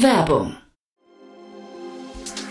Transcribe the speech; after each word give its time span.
Werbung 0.00 0.56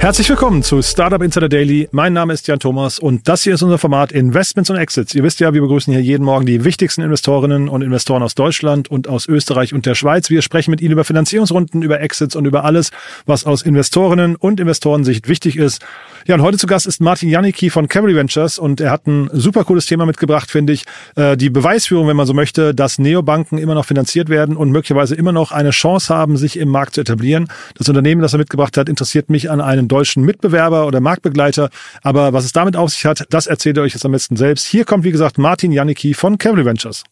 Herzlich 0.00 0.30
willkommen 0.30 0.62
zu 0.62 0.80
Startup 0.80 1.20
Insider 1.20 1.50
Daily. 1.50 1.86
Mein 1.92 2.14
Name 2.14 2.32
ist 2.32 2.48
Jan 2.48 2.58
Thomas 2.58 2.98
und 2.98 3.28
das 3.28 3.42
hier 3.42 3.52
ist 3.52 3.62
unser 3.62 3.76
Format 3.76 4.12
Investments 4.12 4.70
und 4.70 4.78
Exits. 4.78 5.14
Ihr 5.14 5.22
wisst 5.22 5.40
ja, 5.40 5.52
wir 5.52 5.60
begrüßen 5.60 5.92
hier 5.92 6.02
jeden 6.02 6.24
Morgen 6.24 6.46
die 6.46 6.64
wichtigsten 6.64 7.02
Investorinnen 7.02 7.68
und 7.68 7.82
Investoren 7.82 8.22
aus 8.22 8.34
Deutschland 8.34 8.90
und 8.90 9.08
aus 9.08 9.28
Österreich 9.28 9.74
und 9.74 9.84
der 9.84 9.94
Schweiz. 9.94 10.30
Wir 10.30 10.40
sprechen 10.40 10.70
mit 10.70 10.80
ihnen 10.80 10.92
über 10.92 11.04
Finanzierungsrunden, 11.04 11.82
über 11.82 12.00
Exits 12.00 12.34
und 12.34 12.46
über 12.46 12.64
alles, 12.64 12.92
was 13.26 13.44
aus 13.44 13.60
Investorinnen 13.60 14.36
und 14.36 14.58
Investorensicht 14.58 15.28
wichtig 15.28 15.58
ist. 15.58 15.84
Ja, 16.26 16.34
und 16.34 16.40
heute 16.40 16.56
zu 16.56 16.66
Gast 16.66 16.86
ist 16.86 17.02
Martin 17.02 17.28
Janicki 17.28 17.68
von 17.68 17.86
Cavalry 17.86 18.14
Ventures 18.14 18.58
und 18.58 18.80
er 18.80 18.90
hat 18.90 19.06
ein 19.06 19.28
super 19.34 19.64
cooles 19.64 19.84
Thema 19.84 20.06
mitgebracht, 20.06 20.50
finde 20.50 20.72
ich. 20.72 20.84
Äh, 21.16 21.36
die 21.36 21.50
Beweisführung, 21.50 22.08
wenn 22.08 22.16
man 22.16 22.26
so 22.26 22.32
möchte, 22.32 22.74
dass 22.74 22.98
Neobanken 22.98 23.58
immer 23.58 23.74
noch 23.74 23.84
finanziert 23.84 24.30
werden 24.30 24.56
und 24.56 24.70
möglicherweise 24.70 25.14
immer 25.14 25.32
noch 25.32 25.52
eine 25.52 25.70
Chance 25.70 26.14
haben, 26.14 26.38
sich 26.38 26.58
im 26.58 26.70
Markt 26.70 26.94
zu 26.94 27.02
etablieren. 27.02 27.48
Das 27.76 27.88
Unternehmen, 27.88 28.22
das 28.22 28.32
er 28.32 28.38
mitgebracht 28.38 28.78
hat, 28.78 28.88
interessiert 28.88 29.28
mich 29.28 29.50
an 29.50 29.60
einen 29.60 29.89
deutschen 29.90 30.24
Mitbewerber 30.24 30.86
oder 30.86 31.00
Marktbegleiter. 31.00 31.70
Aber 32.02 32.32
was 32.32 32.44
es 32.44 32.52
damit 32.52 32.76
auf 32.76 32.90
sich 32.90 33.04
hat, 33.04 33.26
das 33.30 33.46
erzählt 33.46 33.76
ihr 33.76 33.82
euch 33.82 33.94
jetzt 33.94 34.04
am 34.04 34.12
besten 34.12 34.36
selbst. 34.36 34.66
Hier 34.66 34.84
kommt, 34.84 35.04
wie 35.04 35.12
gesagt, 35.12 35.38
Martin 35.38 35.72
Janicki 35.72 36.14
von 36.14 36.38
Cavalry 36.38 36.64
Ventures. 36.64 37.04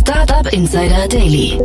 Startup 0.00 0.52
Insider 0.52 1.08
Daily. 1.08 1.58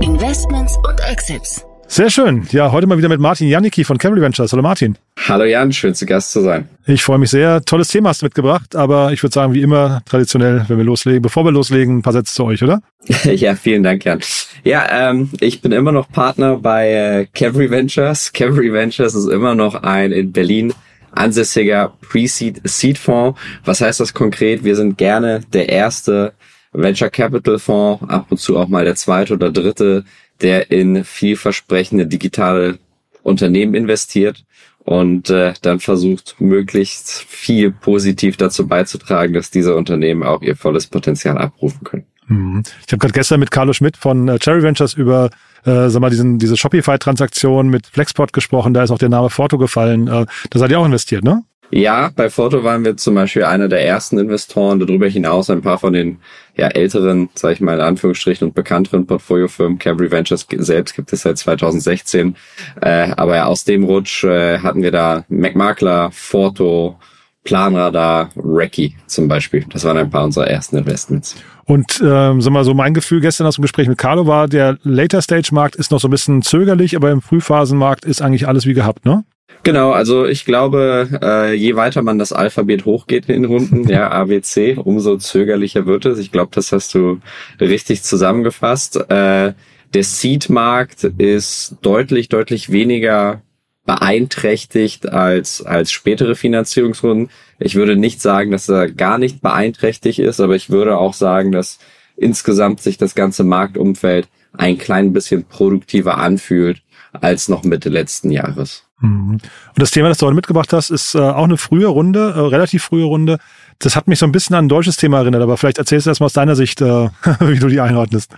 Investments 0.00 0.76
und 0.86 1.00
Exits. 1.00 1.67
Sehr 1.90 2.10
schön. 2.10 2.46
Ja, 2.50 2.70
heute 2.70 2.86
mal 2.86 2.98
wieder 2.98 3.08
mit 3.08 3.18
Martin 3.18 3.48
Janicki 3.48 3.82
von 3.82 3.96
Cavalry 3.96 4.20
Ventures. 4.20 4.52
Hallo 4.52 4.62
Martin. 4.62 4.98
Hallo 5.26 5.44
Jan, 5.44 5.72
schön 5.72 5.94
zu 5.94 6.04
Gast 6.04 6.32
zu 6.32 6.42
sein. 6.42 6.68
Ich 6.86 7.02
freue 7.02 7.16
mich 7.16 7.30
sehr. 7.30 7.62
Tolles 7.62 7.88
Thema 7.88 8.10
hast 8.10 8.20
du 8.20 8.26
mitgebracht, 8.26 8.76
aber 8.76 9.12
ich 9.12 9.22
würde 9.22 9.32
sagen, 9.32 9.54
wie 9.54 9.62
immer, 9.62 10.02
traditionell, 10.04 10.66
wenn 10.68 10.76
wir 10.76 10.84
loslegen, 10.84 11.22
bevor 11.22 11.44
wir 11.44 11.50
loslegen, 11.50 11.98
ein 11.98 12.02
paar 12.02 12.12
Sätze 12.12 12.34
zu 12.34 12.44
euch, 12.44 12.62
oder? 12.62 12.82
ja, 13.24 13.54
vielen 13.54 13.82
Dank, 13.82 14.04
Jan. 14.04 14.20
Ja, 14.64 15.10
ähm, 15.10 15.30
ich 15.40 15.62
bin 15.62 15.72
immer 15.72 15.90
noch 15.90 16.12
Partner 16.12 16.56
bei 16.56 16.92
äh, 16.92 17.26
Cavalry 17.34 17.70
Ventures. 17.70 18.34
Cavalry 18.34 18.70
Ventures 18.70 19.14
ist 19.14 19.26
immer 19.26 19.54
noch 19.54 19.74
ein 19.82 20.12
in 20.12 20.30
Berlin 20.30 20.74
ansässiger 21.12 21.94
Pre-Seed-Seed-Fonds. 22.02 23.40
Was 23.64 23.80
heißt 23.80 24.00
das 24.00 24.12
konkret? 24.12 24.62
Wir 24.62 24.76
sind 24.76 24.98
gerne 24.98 25.40
der 25.54 25.70
erste 25.70 26.34
Venture 26.72 27.10
Capital 27.10 27.58
Fonds, 27.58 28.04
ab 28.08 28.26
und 28.28 28.38
zu 28.38 28.58
auch 28.58 28.68
mal 28.68 28.84
der 28.84 28.94
zweite 28.94 29.34
oder 29.34 29.50
dritte, 29.50 30.04
der 30.40 30.70
in 30.70 31.04
vielversprechende 31.04 32.06
digitale 32.06 32.78
Unternehmen 33.22 33.74
investiert 33.74 34.44
und 34.80 35.28
äh, 35.30 35.52
dann 35.62 35.80
versucht, 35.80 36.36
möglichst 36.38 37.10
viel 37.10 37.70
positiv 37.70 38.36
dazu 38.36 38.66
beizutragen, 38.66 39.34
dass 39.34 39.50
diese 39.50 39.76
Unternehmen 39.76 40.22
auch 40.22 40.40
ihr 40.42 40.56
volles 40.56 40.86
Potenzial 40.86 41.36
abrufen 41.36 41.84
können. 41.84 42.06
Mhm. 42.26 42.62
Ich 42.86 42.92
habe 42.92 42.98
gerade 42.98 43.12
gestern 43.12 43.40
mit 43.40 43.50
Carlo 43.50 43.72
Schmidt 43.72 43.96
von 43.96 44.28
äh, 44.28 44.38
Cherry 44.38 44.62
Ventures 44.62 44.94
über 44.94 45.30
äh, 45.64 45.88
sag 45.90 46.00
mal, 46.00 46.10
diesen, 46.10 46.38
diese 46.38 46.56
Shopify-Transaktion 46.56 47.68
mit 47.68 47.86
Flexport 47.86 48.32
gesprochen, 48.32 48.74
da 48.74 48.82
ist 48.82 48.90
auch 48.90 48.98
der 48.98 49.08
Name 49.08 49.30
Forto 49.30 49.58
gefallen. 49.58 50.08
Äh, 50.08 50.26
da 50.50 50.58
seid 50.58 50.70
ihr 50.70 50.78
auch 50.78 50.86
investiert, 50.86 51.24
ne? 51.24 51.42
Ja, 51.70 52.10
bei 52.16 52.30
Foto 52.30 52.64
waren 52.64 52.84
wir 52.84 52.96
zum 52.96 53.14
Beispiel 53.14 53.44
einer 53.44 53.68
der 53.68 53.84
ersten 53.84 54.18
Investoren. 54.18 54.80
Darüber 54.80 55.06
hinaus 55.06 55.50
ein 55.50 55.60
paar 55.60 55.78
von 55.78 55.92
den 55.92 56.18
ja, 56.56 56.68
älteren, 56.68 57.28
sage 57.34 57.54
ich 57.54 57.60
mal 57.60 57.74
in 57.74 57.80
Anführungsstrichen, 57.80 58.48
und 58.48 58.54
bekannteren 58.54 59.06
Portfoliofirmen. 59.06 59.78
Camry 59.78 60.10
Ventures 60.10 60.46
selbst 60.50 60.94
gibt 60.94 61.12
es 61.12 61.22
seit 61.22 61.36
2016. 61.36 62.36
Äh, 62.80 63.10
aber 63.16 63.36
ja, 63.36 63.46
aus 63.46 63.64
dem 63.64 63.84
Rutsch 63.84 64.24
äh, 64.24 64.60
hatten 64.60 64.82
wir 64.82 64.90
da 64.90 65.24
MacMakler, 65.28 66.10
Foto, 66.10 66.98
Planradar, 67.44 68.30
Recce 68.36 68.92
zum 69.06 69.28
Beispiel. 69.28 69.64
Das 69.70 69.84
waren 69.84 69.98
ein 69.98 70.10
paar 70.10 70.24
unserer 70.24 70.48
ersten 70.48 70.76
Investments. 70.76 71.36
Und 71.64 72.02
ähm, 72.02 72.40
sag 72.40 72.52
mal 72.52 72.64
so, 72.64 72.72
mein 72.72 72.94
Gefühl 72.94 73.20
gestern 73.20 73.46
aus 73.46 73.56
dem 73.56 73.62
Gespräch 73.62 73.88
mit 73.88 73.98
Carlo 73.98 74.26
war, 74.26 74.48
der 74.48 74.78
Later-Stage-Markt 74.84 75.76
ist 75.76 75.90
noch 75.90 76.00
so 76.00 76.08
ein 76.08 76.10
bisschen 76.10 76.40
zögerlich, 76.40 76.96
aber 76.96 77.10
im 77.10 77.20
Frühphasenmarkt 77.20 78.06
ist 78.06 78.22
eigentlich 78.22 78.48
alles 78.48 78.64
wie 78.64 78.72
gehabt, 78.72 79.04
ne? 79.04 79.24
Genau, 79.68 79.90
also 79.90 80.24
ich 80.24 80.46
glaube, 80.46 81.08
äh, 81.22 81.52
je 81.52 81.76
weiter 81.76 82.00
man 82.00 82.18
das 82.18 82.32
Alphabet 82.32 82.86
hochgeht 82.86 83.28
in 83.28 83.44
Runden, 83.44 83.86
ja, 83.86 84.10
ABC, 84.10 84.78
umso 84.82 85.18
zögerlicher 85.18 85.84
wird 85.84 86.06
es. 86.06 86.18
Ich 86.18 86.32
glaube, 86.32 86.50
das 86.54 86.72
hast 86.72 86.94
du 86.94 87.20
richtig 87.60 88.02
zusammengefasst. 88.02 88.96
Äh, 89.10 89.52
der 89.92 90.04
Seed-Markt 90.04 91.04
ist 91.04 91.76
deutlich, 91.82 92.30
deutlich 92.30 92.70
weniger 92.72 93.42
beeinträchtigt 93.84 95.08
als, 95.10 95.60
als 95.60 95.92
spätere 95.92 96.34
Finanzierungsrunden. 96.34 97.30
Ich 97.58 97.74
würde 97.74 97.96
nicht 97.96 98.22
sagen, 98.22 98.50
dass 98.50 98.68
er 98.68 98.90
gar 98.90 99.18
nicht 99.18 99.42
beeinträchtigt 99.42 100.18
ist, 100.18 100.40
aber 100.40 100.56
ich 100.56 100.70
würde 100.70 100.96
auch 100.96 101.14
sagen, 101.14 101.52
dass 101.52 101.78
insgesamt 102.16 102.80
sich 102.80 102.96
das 102.96 103.14
ganze 103.14 103.44
Marktumfeld 103.44 104.28
ein 104.52 104.78
klein 104.78 105.12
bisschen 105.12 105.44
produktiver 105.44 106.18
anfühlt 106.18 106.82
als 107.12 107.48
noch 107.48 107.64
Mitte 107.64 107.90
letzten 107.90 108.30
Jahres. 108.30 108.87
Mhm. 109.00 109.32
Und 109.32 109.42
das 109.76 109.90
Thema, 109.90 110.08
das 110.08 110.18
du 110.18 110.26
heute 110.26 110.34
mitgebracht 110.34 110.72
hast, 110.72 110.90
ist 110.90 111.14
äh, 111.14 111.18
auch 111.18 111.44
eine 111.44 111.56
frühe 111.56 111.86
Runde, 111.86 112.34
äh, 112.36 112.40
relativ 112.40 112.84
frühe 112.84 113.04
Runde. 113.04 113.38
Das 113.78 113.94
hat 113.94 114.08
mich 114.08 114.18
so 114.18 114.26
ein 114.26 114.32
bisschen 114.32 114.56
an 114.56 114.66
ein 114.66 114.68
deutsches 114.68 114.96
Thema 114.96 115.18
erinnert, 115.18 115.42
aber 115.42 115.56
vielleicht 115.56 115.78
erzählst 115.78 116.06
du 116.06 116.10
erstmal 116.10 116.26
aus 116.26 116.32
deiner 116.32 116.56
Sicht, 116.56 116.80
äh, 116.80 117.08
wie 117.40 117.58
du 117.58 117.68
die 117.68 117.80
einordnest. 117.80 118.32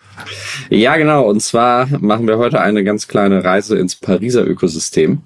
Ja, 0.68 0.96
genau. 0.96 1.24
Und 1.24 1.40
zwar 1.40 1.86
machen 1.98 2.26
wir 2.26 2.38
heute 2.38 2.60
eine 2.60 2.84
ganz 2.84 3.08
kleine 3.08 3.42
Reise 3.42 3.78
ins 3.78 3.96
Pariser 3.96 4.46
Ökosystem. 4.46 5.22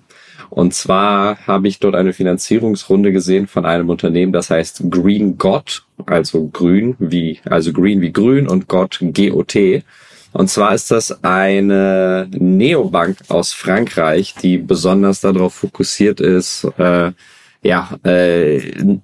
Und 0.51 0.73
zwar 0.73 1.39
habe 1.49 1.67
ich 1.67 1.81
dort 1.81 1.97
eine 1.97 2.13
Finanzierungsrunde 2.13 3.11
gesehen 3.11 3.49
von 3.49 3.67
einem 3.67 3.89
Unternehmen, 3.89 4.33
das 4.33 4.51
heißt 4.51 4.85
Green 4.89 5.37
God, 5.37 5.83
also 6.07 6.47
grün 6.47 6.95
wie, 7.01 7.41
also 7.45 7.73
green 7.73 8.01
wie 8.01 8.13
grün 8.13 8.47
und 8.47 8.69
God 8.69 8.99
G-O-T. 9.01 9.83
Und 10.35 10.51
zwar 10.51 10.75
ist 10.75 10.91
das 10.91 11.23
eine 11.23 12.29
Neobank 12.33 13.19
aus 13.29 13.53
Frankreich, 13.53 14.35
die 14.35 14.59
besonders 14.59 15.21
darauf 15.21 15.55
fokussiert 15.55 16.21
ist, 16.21 16.65
äh, 16.77 17.13
ja, 17.63 17.97
äh, 18.05 18.99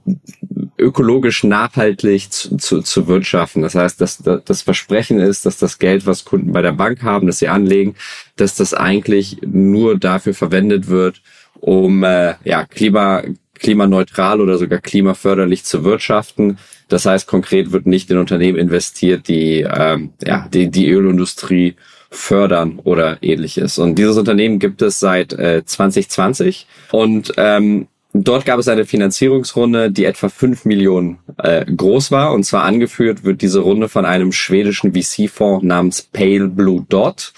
ökologisch 0.76 1.44
nachhaltig 1.44 2.32
zu, 2.32 2.56
zu, 2.56 2.82
zu 2.82 3.06
wirtschaften. 3.06 3.62
Das 3.62 3.76
heißt, 3.76 4.00
dass 4.00 4.22
das 4.44 4.62
Versprechen 4.62 5.20
ist, 5.20 5.46
dass 5.46 5.56
das 5.56 5.78
Geld, 5.78 6.04
was 6.04 6.24
Kunden 6.24 6.52
bei 6.52 6.62
der 6.62 6.72
Bank 6.72 7.04
haben, 7.04 7.28
das 7.28 7.38
sie 7.38 7.48
anlegen, 7.48 7.94
dass 8.34 8.56
das 8.56 8.74
eigentlich 8.74 9.38
nur 9.46 9.96
dafür 9.96 10.34
verwendet 10.34 10.88
wird, 10.88 11.22
um 11.60 12.02
äh, 12.02 12.34
ja, 12.42 12.64
Klima, 12.64 13.22
klimaneutral 13.54 14.40
oder 14.40 14.58
sogar 14.58 14.80
klimaförderlich 14.80 15.62
zu 15.62 15.84
wirtschaften. 15.84 16.58
Das 16.90 17.06
heißt, 17.06 17.26
konkret 17.26 17.72
wird 17.72 17.86
nicht 17.86 18.10
in 18.10 18.18
Unternehmen 18.18 18.58
investiert, 18.58 19.28
die 19.28 19.60
ähm, 19.60 20.12
ja, 20.22 20.48
die, 20.52 20.70
die 20.70 20.90
Ölindustrie 20.90 21.76
fördern 22.10 22.80
oder 22.82 23.18
ähnliches. 23.22 23.78
Und 23.78 23.94
dieses 23.96 24.18
Unternehmen 24.18 24.58
gibt 24.58 24.82
es 24.82 24.98
seit 25.00 25.32
äh, 25.32 25.64
2020 25.64 26.66
und 26.92 27.32
ähm, 27.36 27.86
Dort 28.12 28.44
gab 28.44 28.58
es 28.58 28.66
eine 28.66 28.86
Finanzierungsrunde, 28.86 29.92
die 29.92 30.04
etwa 30.04 30.28
fünf 30.28 30.64
Millionen 30.64 31.20
äh, 31.38 31.64
groß 31.64 32.10
war. 32.10 32.32
Und 32.32 32.42
zwar 32.42 32.64
angeführt 32.64 33.22
wird 33.22 33.40
diese 33.40 33.60
Runde 33.60 33.88
von 33.88 34.04
einem 34.04 34.32
schwedischen 34.32 34.92
VC-Fonds 34.92 35.64
namens 35.64 36.02
Pale 36.02 36.48
Blue 36.48 36.84
Dot, 36.88 37.32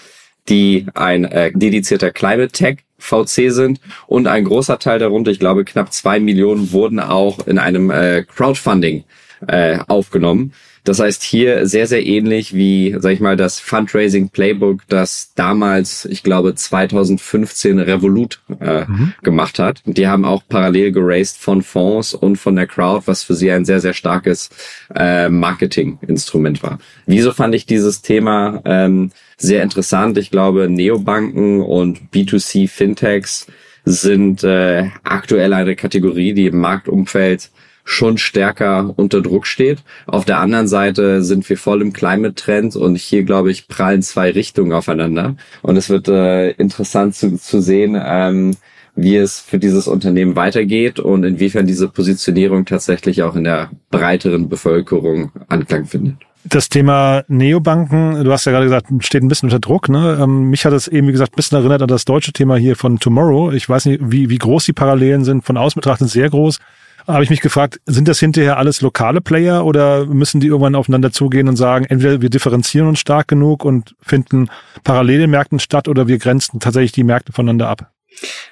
die 0.49 0.87
ein 0.95 1.25
äh, 1.25 1.51
dedizierter 1.53 2.09
Climate 2.09 2.51
Tech 2.51 2.77
VC 2.97 3.51
sind. 3.51 3.81
Und 4.07 4.25
ein 4.25 4.45
großer 4.45 4.79
Teil 4.79 4.97
darunter, 4.97 5.29
ich 5.29 5.39
glaube 5.39 5.63
knapp 5.63 5.93
zwei 5.93 6.19
Millionen, 6.19 6.71
wurden 6.71 6.99
auch 6.99 7.45
in 7.45 7.59
einem 7.59 7.91
äh, 7.91 8.23
Crowdfunding 8.23 9.03
äh, 9.47 9.79
aufgenommen. 9.87 10.53
Das 10.83 10.99
heißt 10.99 11.23
hier 11.23 11.65
sehr, 11.65 11.87
sehr 11.87 12.05
ähnlich 12.05 12.53
wie, 12.53 12.95
sag 12.99 13.13
ich 13.13 13.21
mal, 13.21 13.37
das 13.37 13.59
Fundraising 13.59 14.29
Playbook, 14.29 14.81
das 14.89 15.31
damals, 15.33 16.03
ich 16.03 16.23
glaube, 16.23 16.55
2015 16.55 17.79
Revolut 17.79 18.41
äh, 18.59 18.83
mhm. 18.85 19.13
gemacht 19.23 19.59
hat. 19.59 19.81
Die 19.85 20.07
haben 20.07 20.25
auch 20.25 20.43
parallel 20.47 20.91
geraced 20.91 21.37
von 21.37 21.61
Fonds 21.61 22.13
und 22.13 22.35
von 22.35 22.57
der 22.57 22.67
Crowd, 22.67 23.07
was 23.07 23.23
für 23.23 23.33
sie 23.33 23.49
ein 23.49 23.63
sehr, 23.63 23.79
sehr 23.79 23.93
starkes 23.93 24.49
äh, 24.93 25.29
Marketinginstrument 25.29 26.61
war. 26.63 26.79
Wieso 27.05 27.31
fand 27.31 27.55
ich 27.55 27.65
dieses 27.65 28.01
Thema 28.01 28.61
ähm, 28.65 29.11
sehr 29.37 29.63
interessant? 29.63 30.17
Ich 30.17 30.31
glaube, 30.31 30.67
Neobanken 30.69 31.61
und 31.61 32.11
B2C 32.13 32.67
Fintechs 32.67 33.47
sind 33.85 34.43
äh, 34.43 34.89
aktuell 35.03 35.53
eine 35.53 35.77
Kategorie, 35.77 36.33
die 36.33 36.47
im 36.47 36.59
Marktumfeld 36.59 37.51
schon 37.83 38.17
stärker 38.17 38.93
unter 38.95 39.21
Druck 39.21 39.45
steht. 39.45 39.79
Auf 40.05 40.25
der 40.25 40.39
anderen 40.39 40.67
Seite 40.67 41.21
sind 41.21 41.47
wir 41.49 41.57
voll 41.57 41.81
im 41.81 41.93
Climate-Trend 41.93 42.75
und 42.75 42.95
hier, 42.95 43.23
glaube 43.23 43.51
ich, 43.51 43.67
prallen 43.67 44.01
zwei 44.01 44.31
Richtungen 44.31 44.71
aufeinander. 44.71 45.35
Und 45.61 45.77
es 45.77 45.89
wird 45.89 46.07
äh, 46.07 46.51
interessant 46.51 47.15
zu, 47.15 47.37
zu 47.37 47.61
sehen, 47.61 47.99
ähm, 48.01 48.55
wie 48.95 49.17
es 49.17 49.39
für 49.39 49.59
dieses 49.59 49.87
Unternehmen 49.87 50.35
weitergeht 50.35 50.99
und 50.99 51.23
inwiefern 51.23 51.65
diese 51.65 51.89
Positionierung 51.89 52.65
tatsächlich 52.65 53.23
auch 53.23 53.35
in 53.35 53.43
der 53.43 53.71
breiteren 53.89 54.49
Bevölkerung 54.49 55.31
Anklang 55.47 55.85
findet. 55.85 56.15
Das 56.45 56.67
Thema 56.67 57.23
Neobanken, 57.29 58.23
du 58.23 58.31
hast 58.31 58.45
ja 58.45 58.51
gerade 58.51 58.65
gesagt, 58.65 58.87
steht 58.99 59.23
ein 59.23 59.29
bisschen 59.29 59.47
unter 59.47 59.59
Druck. 59.59 59.87
Ne? 59.87 60.19
Ähm, 60.21 60.49
mich 60.49 60.65
hat 60.65 60.73
es 60.73 60.89
eben, 60.89 61.07
wie 61.07 61.13
gesagt, 61.13 61.33
ein 61.33 61.35
bisschen 61.37 61.57
erinnert 61.57 61.81
an 61.81 61.87
das 61.87 62.03
deutsche 62.03 62.33
Thema 62.33 62.57
hier 62.57 62.75
von 62.75 62.99
Tomorrow. 62.99 63.53
Ich 63.53 63.67
weiß 63.67 63.85
nicht, 63.85 64.01
wie, 64.03 64.29
wie 64.29 64.37
groß 64.37 64.65
die 64.65 64.73
Parallelen 64.73 65.23
sind. 65.23 65.45
Von 65.45 65.57
außen 65.57 65.79
betrachtet 65.79 66.09
sehr 66.09 66.29
groß 66.29 66.59
habe 67.07 67.23
ich 67.23 67.29
mich 67.29 67.41
gefragt, 67.41 67.79
sind 67.85 68.07
das 68.07 68.19
hinterher 68.19 68.57
alles 68.57 68.81
lokale 68.81 69.21
Player 69.21 69.65
oder 69.65 70.05
müssen 70.05 70.39
die 70.39 70.47
irgendwann 70.47 70.75
aufeinander 70.75 71.11
zugehen 71.11 71.47
und 71.47 71.55
sagen, 71.55 71.85
entweder 71.85 72.21
wir 72.21 72.29
differenzieren 72.29 72.87
uns 72.87 72.99
stark 72.99 73.27
genug 73.27 73.65
und 73.65 73.95
finden 74.01 74.49
parallele 74.83 75.27
Märkten 75.27 75.59
statt 75.59 75.87
oder 75.87 76.07
wir 76.07 76.17
grenzen 76.17 76.59
tatsächlich 76.59 76.91
die 76.91 77.03
Märkte 77.03 77.33
voneinander 77.33 77.69
ab? 77.69 77.91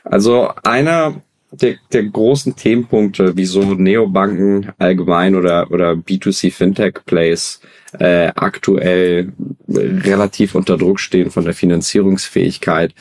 Also 0.04 0.50
einer 0.64 1.22
der, 1.52 1.76
der 1.92 2.04
großen 2.04 2.56
Themenpunkte, 2.56 3.34
wieso 3.36 3.62
Neobanken 3.62 4.72
allgemein 4.78 5.36
oder, 5.36 5.70
oder 5.72 5.92
B2C 5.92 6.52
Fintech 6.52 7.06
Plays 7.06 7.60
äh, 8.00 8.32
aktuell 8.36 9.34
relativ 9.68 10.56
unter 10.56 10.78
Druck 10.78 11.00
stehen 11.00 11.30
von 11.30 11.44
der 11.44 11.54
Finanzierungsfähigkeit, 11.54 12.94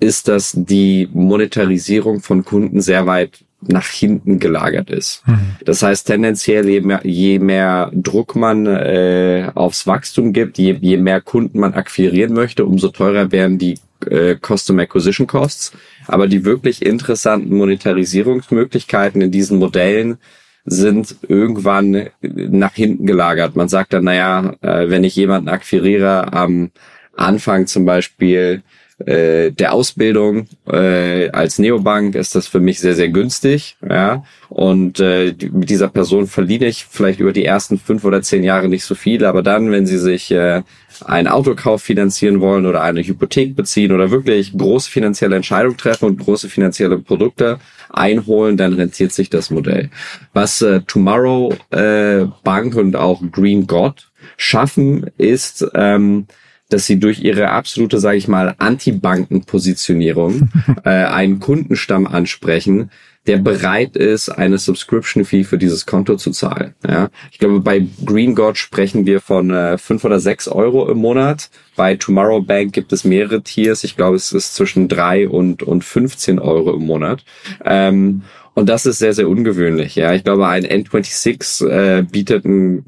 ist, 0.00 0.28
dass 0.28 0.52
die 0.54 1.08
Monetarisierung 1.12 2.20
von 2.20 2.44
Kunden 2.44 2.80
sehr 2.80 3.06
weit 3.06 3.44
nach 3.60 3.86
hinten 3.88 4.38
gelagert 4.38 4.90
ist. 4.90 5.26
Mhm. 5.26 5.56
Das 5.64 5.82
heißt, 5.82 6.06
tendenziell, 6.06 6.68
je 6.68 6.80
mehr, 6.80 7.00
je 7.02 7.38
mehr 7.38 7.90
Druck 7.92 8.36
man 8.36 8.66
äh, 8.66 9.50
aufs 9.54 9.86
Wachstum 9.86 10.32
gibt, 10.32 10.58
je, 10.58 10.76
je 10.80 10.96
mehr 10.96 11.20
Kunden 11.20 11.58
man 11.58 11.74
akquirieren 11.74 12.34
möchte, 12.34 12.64
umso 12.64 12.88
teurer 12.88 13.32
werden 13.32 13.58
die 13.58 13.78
äh, 14.06 14.36
Custom 14.36 14.78
Acquisition 14.78 15.26
Costs. 15.26 15.72
Aber 16.06 16.28
die 16.28 16.44
wirklich 16.44 16.84
interessanten 16.84 17.56
Monetarisierungsmöglichkeiten 17.56 19.20
in 19.20 19.32
diesen 19.32 19.58
Modellen 19.58 20.18
sind 20.64 21.16
irgendwann 21.26 22.10
nach 22.20 22.74
hinten 22.74 23.06
gelagert. 23.06 23.56
Man 23.56 23.68
sagt 23.68 23.92
dann, 23.92 24.04
naja, 24.04 24.54
äh, 24.60 24.88
wenn 24.88 25.04
ich 25.04 25.16
jemanden 25.16 25.48
akquiriere 25.48 26.32
am 26.32 26.70
Anfang 27.16 27.66
zum 27.66 27.84
Beispiel 27.84 28.62
äh, 29.06 29.52
der 29.52 29.72
Ausbildung 29.72 30.48
äh, 30.66 31.28
als 31.30 31.58
Neobank 31.58 32.16
ist 32.16 32.34
das 32.34 32.48
für 32.48 32.58
mich 32.58 32.80
sehr, 32.80 32.96
sehr 32.96 33.08
günstig. 33.08 33.76
Ja? 33.88 34.24
Und 34.48 34.98
äh, 34.98 35.34
mit 35.52 35.70
dieser 35.70 35.88
Person 35.88 36.26
verdiene 36.26 36.66
ich 36.66 36.84
vielleicht 36.84 37.20
über 37.20 37.32
die 37.32 37.44
ersten 37.44 37.78
fünf 37.78 38.04
oder 38.04 38.22
zehn 38.22 38.42
Jahre 38.42 38.68
nicht 38.68 38.84
so 38.84 38.94
viel, 38.94 39.24
aber 39.24 39.42
dann, 39.42 39.70
wenn 39.70 39.86
sie 39.86 39.98
sich 39.98 40.32
äh, 40.32 40.62
einen 41.04 41.28
Autokauf 41.28 41.82
finanzieren 41.82 42.40
wollen 42.40 42.66
oder 42.66 42.82
eine 42.82 43.02
Hypothek 43.02 43.54
beziehen 43.54 43.92
oder 43.92 44.10
wirklich 44.10 44.56
große 44.56 44.90
finanzielle 44.90 45.36
Entscheidungen 45.36 45.76
treffen 45.76 46.06
und 46.06 46.18
große 46.18 46.48
finanzielle 46.48 46.98
Produkte 46.98 47.58
einholen, 47.90 48.56
dann 48.56 48.72
rentiert 48.72 49.12
sich 49.12 49.30
das 49.30 49.50
Modell. 49.50 49.90
Was 50.32 50.60
äh, 50.60 50.80
Tomorrow 50.86 51.54
äh, 51.70 52.26
Bank 52.42 52.74
und 52.74 52.96
auch 52.96 53.22
Green 53.30 53.66
God 53.66 54.08
schaffen, 54.36 55.06
ist 55.18 55.66
ähm, 55.74 56.26
dass 56.68 56.86
sie 56.86 56.98
durch 56.98 57.20
ihre 57.20 57.50
absolute, 57.50 57.98
sage 57.98 58.18
ich 58.18 58.28
mal, 58.28 58.54
Anti-Banken-Positionierung 58.58 60.50
äh, 60.84 60.90
einen 60.90 61.40
Kundenstamm 61.40 62.06
ansprechen, 62.06 62.90
der 63.26 63.36
bereit 63.36 63.94
ist, 63.94 64.30
eine 64.30 64.56
Subscription-Fee 64.56 65.44
für 65.44 65.58
dieses 65.58 65.84
Konto 65.84 66.16
zu 66.16 66.30
zahlen. 66.30 66.74
Ja? 66.86 67.10
Ich 67.30 67.38
glaube, 67.38 67.60
bei 67.60 67.86
Green 68.04 68.34
God 68.34 68.56
sprechen 68.56 69.04
wir 69.04 69.20
von 69.20 69.50
äh, 69.50 69.76
5 69.76 70.04
oder 70.04 70.18
6 70.18 70.48
Euro 70.48 70.90
im 70.90 70.98
Monat. 70.98 71.50
Bei 71.76 71.94
Tomorrow 71.96 72.40
Bank 72.40 72.72
gibt 72.72 72.92
es 72.92 73.04
mehrere 73.04 73.42
Tiers. 73.42 73.84
Ich 73.84 73.96
glaube, 73.96 74.16
es 74.16 74.32
ist 74.32 74.54
zwischen 74.54 74.88
3 74.88 75.28
und, 75.28 75.62
und 75.62 75.84
15 75.84 76.38
Euro 76.38 76.74
im 76.74 76.86
Monat. 76.86 77.22
Ähm, 77.64 78.22
und 78.54 78.68
das 78.68 78.86
ist 78.86 78.98
sehr, 78.98 79.12
sehr 79.12 79.28
ungewöhnlich. 79.28 79.94
Ja, 79.94 80.14
ich 80.14 80.24
glaube, 80.24 80.48
ein 80.48 80.66
N26 80.66 81.68
äh, 81.68 82.02
bietet 82.02 82.44
ein 82.44 82.84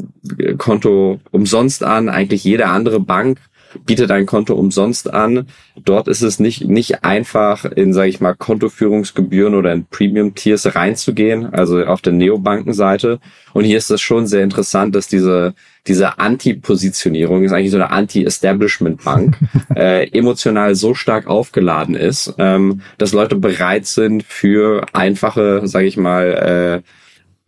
Konto 0.56 1.20
umsonst 1.30 1.84
an. 1.84 2.08
Eigentlich 2.08 2.44
jede 2.44 2.66
andere 2.66 2.98
Bank 2.98 3.38
bietet 3.84 4.10
ein 4.10 4.26
Konto 4.26 4.54
umsonst 4.54 5.12
an. 5.12 5.46
Dort 5.84 6.08
ist 6.08 6.22
es 6.22 6.38
nicht, 6.38 6.64
nicht 6.64 7.04
einfach 7.04 7.64
in, 7.64 7.92
sage 7.92 8.08
ich 8.08 8.20
mal, 8.20 8.34
Kontoführungsgebühren 8.34 9.54
oder 9.54 9.72
in 9.72 9.86
Premium-Tiers 9.86 10.74
reinzugehen, 10.74 11.46
also 11.46 11.84
auf 11.84 12.00
der 12.00 12.12
Neobankenseite. 12.12 13.20
Und 13.52 13.64
hier 13.64 13.78
ist 13.78 13.90
es 13.90 14.00
schon 14.00 14.26
sehr 14.26 14.42
interessant, 14.42 14.94
dass 14.94 15.08
diese, 15.08 15.54
diese 15.86 16.18
Anti-Positionierung, 16.18 17.44
ist 17.44 17.52
eigentlich 17.52 17.70
so 17.70 17.76
eine 17.76 17.90
Anti-Establishment-Bank, 17.90 19.36
äh, 19.74 20.08
emotional 20.10 20.74
so 20.74 20.94
stark 20.94 21.26
aufgeladen 21.26 21.94
ist, 21.94 22.34
ähm, 22.38 22.82
dass 22.98 23.12
Leute 23.12 23.36
bereit 23.36 23.86
sind 23.86 24.22
für 24.22 24.84
einfache, 24.92 25.66
sage 25.66 25.86
ich 25.86 25.96
mal, 25.96 26.82
äh, 26.82 26.88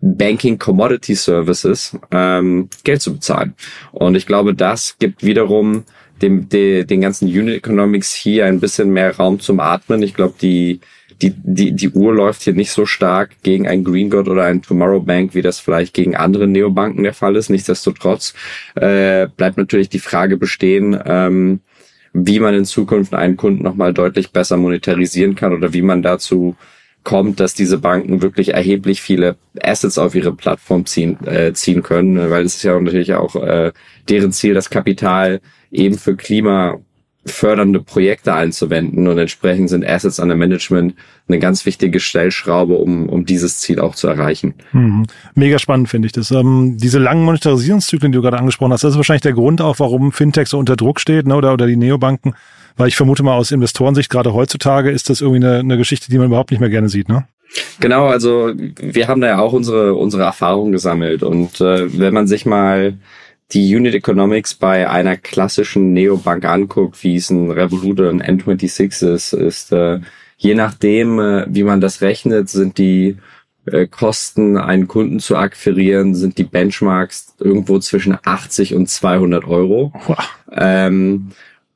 Banking 0.03 0.59
Commodity 0.59 1.15
Services 1.15 1.97
ähm, 2.11 2.69
Geld 2.83 3.01
zu 3.01 3.15
bezahlen. 3.15 3.55
Und 3.93 4.17
ich 4.17 4.27
glaube, 4.27 4.53
das 4.53 4.97
gibt 4.99 5.23
wiederum 5.23 5.85
dem, 6.23 6.49
de, 6.49 6.85
den 6.85 7.01
ganzen 7.01 7.27
Unit 7.27 7.57
Economics 7.57 8.15
hier 8.15 8.47
ein 8.47 8.61
bisschen 8.61 8.91
mehr 8.91 9.17
Raum 9.17 9.41
zum 9.41 9.61
Atmen. 9.61 10.03
Ich 10.03 10.15
glaube, 10.15 10.35
die, 10.41 10.81
die, 11.21 11.35
die, 11.37 11.73
die 11.73 11.91
Uhr 11.91 12.15
läuft 12.15 12.43
hier 12.43 12.55
nicht 12.55 12.71
so 12.71 12.87
stark 12.87 13.31
gegen 13.43 13.67
ein 13.67 13.85
Green 13.85 14.11
God 14.11 14.29
oder 14.29 14.45
ein 14.45 14.63
Tomorrow 14.63 15.01
Bank, 15.01 15.35
wie 15.35 15.43
das 15.43 15.61
vielleicht 15.61 15.95
gegen 15.95 16.17
andere 16.17 16.47
Neobanken 16.47 17.05
der 17.05 17.15
Fall 17.15 17.37
ist. 17.37 17.51
Nichtsdestotrotz 17.51 18.35
äh, 18.75 19.29
bleibt 19.37 19.57
natürlich 19.57 19.89
die 19.89 19.99
Frage 19.99 20.37
bestehen, 20.37 20.99
ähm, 21.05 21.61
wie 22.13 22.41
man 22.41 22.55
in 22.55 22.65
Zukunft 22.65 23.15
einen 23.15 23.37
Kunden 23.37 23.63
nochmal 23.63 23.93
deutlich 23.95 24.31
besser 24.31 24.57
monetarisieren 24.57 25.35
kann 25.35 25.53
oder 25.53 25.73
wie 25.73 25.83
man 25.83 26.03
dazu 26.03 26.57
kommt, 27.05 27.41
dass 27.41 27.55
diese 27.55 27.79
Banken 27.79 28.23
wirklich 28.23 28.55
erheblich 28.55 29.03
viele 29.03 29.37
Assets 29.61 29.99
auf 29.99 30.15
ihre 30.15 30.33
Plattform 30.33 30.87
ziehen, 30.87 31.19
äh, 31.27 31.53
ziehen 31.53 31.83
können, 31.83 32.31
weil 32.31 32.45
es 32.45 32.57
ist 32.57 32.63
ja 32.63 32.79
natürlich 32.79 33.15
auch 33.15 33.37
äh, 33.37 33.73
deren 34.09 34.33
Ziel, 34.33 34.55
das 34.55 34.71
Kapital 34.71 35.41
eben 35.71 35.99
für 35.99 36.17
klimafördernde 36.17 37.81
Projekte 37.81 38.35
einzuwenden 38.35 39.09
und 39.09 39.19
entsprechend 39.19 39.69
sind 39.71 39.85
Assets 39.85 40.21
under 40.21 40.37
Management 40.37 40.95
eine 41.29 41.39
ganz 41.39 41.67
wichtige 41.67 41.99
Stellschraube, 41.99 42.75
um, 42.75 43.09
um 43.09 43.25
dieses 43.25 43.59
Ziel 43.59 43.81
auch 43.81 43.95
zu 43.95 44.07
erreichen. 44.07 44.55
Mhm. 44.73 45.07
Mega 45.35 45.59
spannend 45.59 45.89
finde 45.89 46.07
ich 46.07 46.13
das. 46.13 46.31
Ähm, 46.31 46.77
diese 46.79 46.99
langen 46.99 47.25
Monetarisierungszyklen, 47.25 48.13
die 48.13 48.17
du 48.17 48.23
gerade 48.23 48.39
angesprochen 48.39 48.73
hast, 48.73 48.85
das 48.85 48.93
ist 48.93 48.97
wahrscheinlich 48.97 49.23
der 49.23 49.33
Grund 49.33 49.61
auch, 49.61 49.81
warum 49.81 50.13
Fintech 50.13 50.49
so 50.49 50.59
unter 50.59 50.77
Druck 50.77 51.01
steht 51.01 51.27
ne, 51.27 51.35
oder, 51.35 51.53
oder 51.53 51.67
die 51.67 51.77
Neobanken, 51.77 52.35
weil 52.77 52.89
ich 52.89 52.97
vermute 52.97 53.23
mal 53.23 53.37
aus 53.37 53.51
Investorensicht, 53.51 54.11
gerade 54.11 54.33
heutzutage 54.35 54.91
ist 54.91 55.11
das 55.11 55.21
irgendwie 55.21 55.45
eine, 55.45 55.59
eine 55.59 55.77
Geschichte, 55.77 56.11
die 56.11 56.19
man 56.19 56.27
überhaupt 56.27 56.51
nicht 56.51 56.61
mehr 56.61 56.71
gerne 56.71 56.89
sieht, 56.89 57.09
ne? 57.09 57.27
Genau, 57.81 58.07
also 58.07 58.53
wir 58.55 59.09
haben 59.09 59.21
da 59.21 59.27
ja 59.27 59.39
auch 59.39 59.53
unsere 59.53 59.95
unsere 59.95 60.23
Erfahrungen 60.23 60.73
gesammelt 60.73 61.23
und 61.23 61.61
äh, 61.61 61.99
wenn 61.99 62.15
man 62.15 62.27
sich 62.27 62.47
mal 62.47 62.95
die 63.53 63.77
Unit 63.77 63.95
Economics 63.95 64.55
bei 64.55 64.89
einer 64.89 65.17
klassischen 65.17 65.93
Neobank 65.93 66.45
anguckt, 66.45 67.03
wie 67.03 67.17
es 67.17 67.31
ein 67.31 67.51
Revolut 67.51 68.01
oder 68.01 68.11
ein 68.11 68.23
N26 68.23 69.15
ist, 69.15 69.33
ist 69.35 69.73
äh, 69.73 70.01
je 70.39 70.55
nachdem, 70.55 71.19
äh, 71.19 71.47
wie 71.49 71.63
man 71.63 71.81
das 71.81 72.01
rechnet, 72.01 72.49
sind 72.49 72.79
die 72.79 73.19
äh, 73.67 73.87
Kosten, 73.87 74.57
einen 74.57 74.89
Kunden 74.89 75.21
zu 75.21 75.37
akquirieren, 75.37 76.15
sind 76.15 76.39
die 76.39 76.45
Benchmarks 76.45 77.35
irgendwo 77.39 77.79
zwischen 77.79 78.17
80 78.23 78.75
und 78.75 78.89
200 78.89 79.47
Euro. 79.47 79.93
Ähm, 80.51 81.31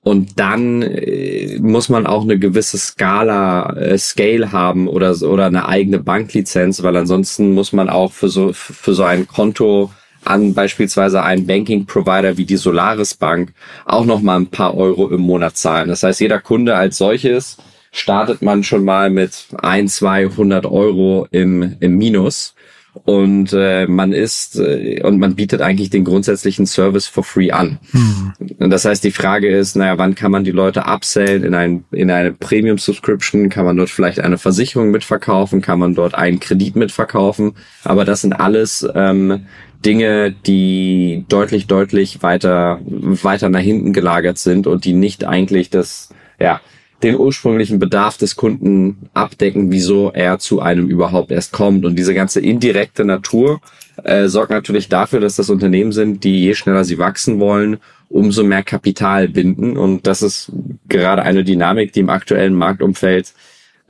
und 0.07 0.39
dann 0.39 0.83
äh, 0.83 1.59
muss 1.59 1.89
man 1.89 2.07
auch 2.07 2.23
eine 2.23 2.39
gewisse 2.39 2.79
Skala, 2.79 3.73
äh, 3.73 3.99
Scale 3.99 4.53
haben 4.53 4.87
oder, 4.87 5.21
oder 5.23 5.47
eine 5.47 5.67
eigene 5.67 5.99
Banklizenz, 5.99 6.81
weil 6.85 6.97
ansonsten 6.97 7.55
muss 7.55 7.73
man 7.73 7.91
auch 7.91 8.13
für 8.13 8.29
so, 8.29 8.53
für 8.53 8.95
so 8.95 9.03
ein 9.03 9.27
Konto 9.27 9.91
an 10.25 10.55
beispielsweise 10.55 11.25
einen 11.25 11.49
Banking-Provider 11.49 12.37
wie 12.37 12.45
die 12.45 12.57
Solaris 12.57 13.15
Bank 13.15 13.53
auch 13.85 14.05
noch 14.05 14.23
mal 14.23 14.37
ein 14.37 14.47
paar 14.47 14.77
Euro 14.77 15.09
im 15.09 15.23
Monat 15.23 15.57
zahlen. 15.57 15.89
Das 15.89 16.05
heißt, 16.05 16.21
jeder 16.21 16.39
Kunde 16.39 16.77
als 16.77 16.99
solches 16.99 17.57
startet 17.91 18.43
man 18.43 18.63
schon 18.63 18.85
mal 18.85 19.11
mit 19.11 19.49
ein, 19.61 19.89
200 19.89 20.67
Euro 20.67 21.27
im, 21.33 21.75
im 21.81 21.99
Minus. 21.99 22.55
Und 23.05 23.53
äh, 23.53 23.87
man 23.87 24.12
ist 24.12 24.59
äh, 24.59 25.03
und 25.03 25.19
man 25.19 25.35
bietet 25.35 25.61
eigentlich 25.61 25.91
den 25.91 26.05
grundsätzlichen 26.05 26.67
Service 26.67 27.07
for 27.07 27.25
free 27.25 27.50
an. 27.50 27.79
Mhm. 27.93 28.33
Und 28.59 28.71
das 28.71 28.85
heißt, 28.85 29.05
die 29.05 29.11
Frage 29.11 29.49
ist, 29.49 29.76
naja, 29.76 29.99
wann 29.99 30.15
kann 30.15 30.33
man 30.33 30.45
die 30.45 30.50
Leute 30.50 30.87
upsellen 30.87 31.45
in 31.45 31.55
ein 31.55 31.85
in 31.91 32.11
eine 32.11 32.33
Premium 32.33 32.79
Subscription? 32.79 33.49
Kann 33.49 33.65
man 33.65 33.76
dort 33.76 33.91
vielleicht 33.91 34.21
eine 34.21 34.38
Versicherung 34.38 34.91
mitverkaufen? 34.91 35.61
Kann 35.61 35.79
man 35.79 35.95
dort 35.95 36.15
einen 36.15 36.41
Kredit 36.41 36.76
mitverkaufen? 36.76 37.53
Aber 37.85 38.05
das 38.05 38.23
sind 38.23 38.33
alles 38.33 38.87
ähm, 38.95 39.47
Dinge, 39.85 40.33
die 40.33 41.25
deutlich, 41.29 41.67
deutlich 41.67 42.23
weiter, 42.23 42.81
weiter 42.83 43.49
nach 43.49 43.61
hinten 43.61 43.93
gelagert 43.93 44.38
sind 44.38 44.67
und 44.67 44.85
die 44.85 44.95
nicht 44.95 45.25
eigentlich 45.25 45.71
das, 45.71 46.09
ja, 46.41 46.61
den 47.03 47.19
ursprünglichen 47.19 47.79
Bedarf 47.79 48.17
des 48.17 48.37
Kunden 48.37 49.09
abdecken, 49.12 49.71
wieso 49.71 50.12
er 50.12 50.38
zu 50.38 50.61
einem 50.61 50.88
überhaupt 50.88 51.31
erst 51.31 51.53
kommt. 51.53 51.85
Und 51.85 51.97
diese 51.97 52.15
ganze 52.15 52.41
indirekte 52.41 53.05
Natur 53.05 53.61
äh, 54.05 54.29
sorgt 54.29 54.50
natürlich 54.50 54.88
dafür, 54.88 55.21
dass 55.21 55.37
das 55.37 55.50
Unternehmen 55.50 55.93
sind, 55.93 56.25
die 56.25 56.43
je 56.43 56.55
schneller 56.55 56.85
sie 56.85 56.99
wachsen 56.99 57.38
wollen, 57.38 57.79
umso 58.09 58.45
mehr 58.45 58.62
Kapital 58.62 59.29
binden. 59.29 59.76
Und 59.76 60.07
das 60.07 60.23
ist 60.23 60.53
gerade 60.88 61.23
eine 61.23 61.45
Dynamik, 61.45 61.93
die 61.93 62.00
im 62.00 62.11
aktuellen 62.11 62.55
Marktumfeld 62.55 63.33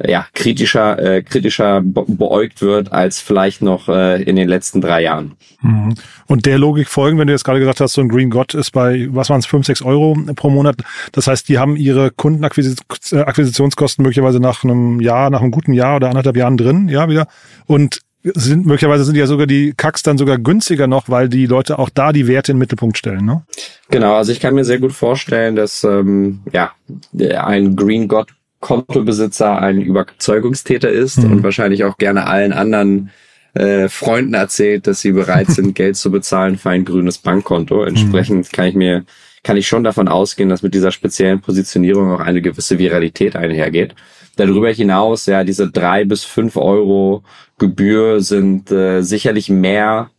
ja, 0.05 0.27
kritischer, 0.35 0.99
äh, 0.99 1.23
kritischer 1.23 1.81
beäugt 1.83 2.61
wird 2.61 2.93
als 2.93 3.21
vielleicht 3.21 3.63
noch 3.63 3.89
äh, 3.89 4.23
in 4.23 4.37
den 4.37 4.49
letzten 4.49 4.81
drei 4.81 5.03
Jahren. 5.03 5.37
Mhm. 5.63 5.95
Und 6.27 6.45
der 6.45 6.59
Logik 6.59 6.89
folgen, 6.89 7.19
wenn 7.19 7.27
du 7.27 7.33
jetzt 7.33 7.45
gerade 7.45 7.61
gesagt 7.61 7.81
hast, 7.81 7.95
so 7.95 8.03
ein 8.03 8.09
Green 8.09 8.29
God 8.29 8.55
ist 8.55 8.73
bei, 8.73 9.09
was 9.11 9.31
waren 9.31 9.41
es, 9.41 9.47
fünf, 9.47 9.67
sechs 9.67 9.81
Euro 9.83 10.17
pro 10.35 10.51
Monat. 10.51 10.77
Das 11.13 11.27
heißt, 11.27 11.49
die 11.49 11.59
haben 11.59 11.77
ihre 11.77 12.11
Kundenakquisitionskosten 12.11 14.03
möglicherweise 14.03 14.39
nach 14.39 14.65
einem 14.65 15.01
Jahr, 15.01 15.31
nach 15.31 15.41
einem 15.41 15.51
guten 15.51 15.73
Jahr 15.73 15.97
oder 15.97 16.09
anderthalb 16.09 16.37
Jahren 16.37 16.59
drin, 16.59 16.89
ja, 16.89 17.09
wieder. 17.09 17.27
Und 17.67 18.01
sind 18.35 18.67
möglicherweise 18.67 19.05
sind 19.05 19.17
ja 19.17 19.27
sogar 19.27 19.47
die 19.47 19.73
Kacks 19.77 20.03
dann 20.03 20.19
sogar 20.19 20.37
günstiger 20.37 20.89
noch, 20.89 21.09
weil 21.09 21.29
die 21.29 21.47
Leute 21.47 21.79
auch 21.79 21.91
da 21.91 22.13
die 22.13 22.27
Werte 22.27 22.53
in 22.53 22.57
den 22.57 22.61
Mittelpunkt 22.61 22.99
stellen, 22.99 23.25
ne? 23.25 23.45
Genau, 23.91 24.17
also 24.17 24.33
ich 24.33 24.41
kann 24.41 24.55
mir 24.55 24.65
sehr 24.65 24.81
gut 24.81 24.93
vorstellen, 24.93 25.55
dass 25.55 25.85
ähm, 25.85 26.41
ja 26.53 26.73
ein 27.15 27.77
Green 27.77 28.09
God 28.09 28.29
Kontobesitzer 28.67 29.63
ein 29.63 29.81
Überzeugungstäter 29.81 30.91
ist 30.91 31.19
mhm. 31.19 31.31
und 31.31 31.43
wahrscheinlich 31.45 31.85
auch 31.85 31.99
gerne 31.99 32.27
allen 32.27 32.53
anderen 32.53 33.11
äh, 33.55 33.89
Freunden 33.89 34.35
erzählt, 34.35 34.89
dass 34.89 35.01
sie 35.01 35.13
bereit 35.13 35.49
sind, 35.51 35.75
Geld 35.77 35.95
zu 35.95 36.11
bezahlen 36.11 36.59
für 36.59 36.71
ein 36.71 36.85
grünes 36.85 37.19
Bankkonto. 37.19 37.85
Entsprechend 37.85 38.53
kann 38.53 38.67
ich 38.67 38.75
mir, 38.75 39.05
kann 39.45 39.57
ich 39.57 39.69
schon 39.69 39.85
davon 39.85 40.09
ausgehen, 40.09 40.49
dass 40.49 40.65
mit 40.65 40.75
dieser 40.75 40.91
speziellen 40.91 41.41
Positionierung 41.41 42.11
auch 42.11 42.19
eine 42.19 42.43
gewisse 42.43 42.77
Viralität 42.77 43.37
einhergeht. 43.37 43.95
Darüber 44.35 44.69
hinaus, 44.71 45.27
ja, 45.27 45.45
diese 45.45 45.71
drei 45.71 46.05
bis 46.05 46.25
fünf 46.25 46.57
Euro 46.57 47.23
Gebühr 47.59 48.21
sind 48.21 48.73
äh, 48.73 49.01
sicherlich 49.03 49.49
mehr 49.49 50.11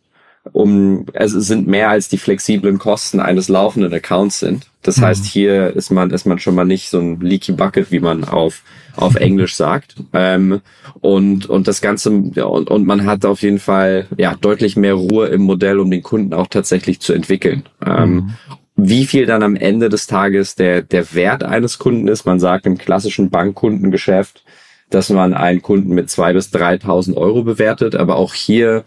um, 0.54 1.06
es 1.13 1.32
sind 1.32 1.68
mehr 1.68 1.89
als 1.89 2.10
die 2.10 2.18
flexiblen 2.18 2.80
Kosten 2.80 3.20
eines 3.20 3.50
laufenden 3.50 3.94
Accounts 3.94 4.39
sind. 4.39 4.68
Das 4.82 4.98
mhm. 4.98 5.01
heißt, 5.04 5.25
hier 5.25 5.75
ist 5.75 5.89
man, 5.92 6.12
ist 6.12 6.25
man 6.25 6.39
schon 6.39 6.56
mal 6.56 6.66
nicht 6.66 6.89
so 6.89 7.00
ein 7.00 7.20
leaky 7.20 7.51
bucket, 7.51 7.92
wie 7.92 8.00
man 8.00 8.24
auf, 8.24 8.62
auf 8.96 9.16
Englisch 9.16 9.56
sagt. 9.56 9.96
Ähm, 10.13 10.62
und, 11.01 11.46
und 11.48 11.68
das 11.68 11.82
Ganze, 11.82 12.10
und, 12.10 12.70
und 12.70 12.86
man 12.86 13.06
hat 13.06 13.25
auf 13.25 13.42
jeden 13.42 13.60
Fall, 13.60 14.08
ja, 14.18 14.36
deutlich 14.36 14.75
mehr 14.75 14.94
Ruhe 14.94 15.27
im 15.27 15.42
Modell, 15.42 15.80
um 15.80 15.92
den 15.92 16.04
Kunden 16.04 16.34
auch 16.34 16.48
tatsächlich 16.48 17.00
zu 17.00 17.13
entwickeln. 17.13 17.63
Ähm, 17.86 18.13
mhm. 18.13 18.34
Wie 18.75 19.08
viel 19.08 19.25
dann 19.25 19.42
am 19.42 19.56
Ende 19.56 19.89
des 19.89 20.08
Tages 20.08 20.56
der, 20.56 20.84
der 20.84 21.13
Wert 21.16 21.44
eines 21.44 21.80
Kunden 21.80 22.08
ist, 22.08 22.25
man 22.25 22.39
sagt 22.39 22.68
im 22.68 22.77
klassischen 22.77 23.30
Bankkundengeschäft, 23.32 24.44
dass 24.89 25.10
man 25.10 25.34
einen 25.34 25.62
Kunden 25.62 25.94
mit 25.94 26.10
zwei 26.10 26.34
bis 26.34 26.54
3.000 26.54 27.16
Euro 27.16 27.44
bewertet, 27.44 27.96
aber 27.96 28.16
auch 28.16 28.34
hier 28.34 28.84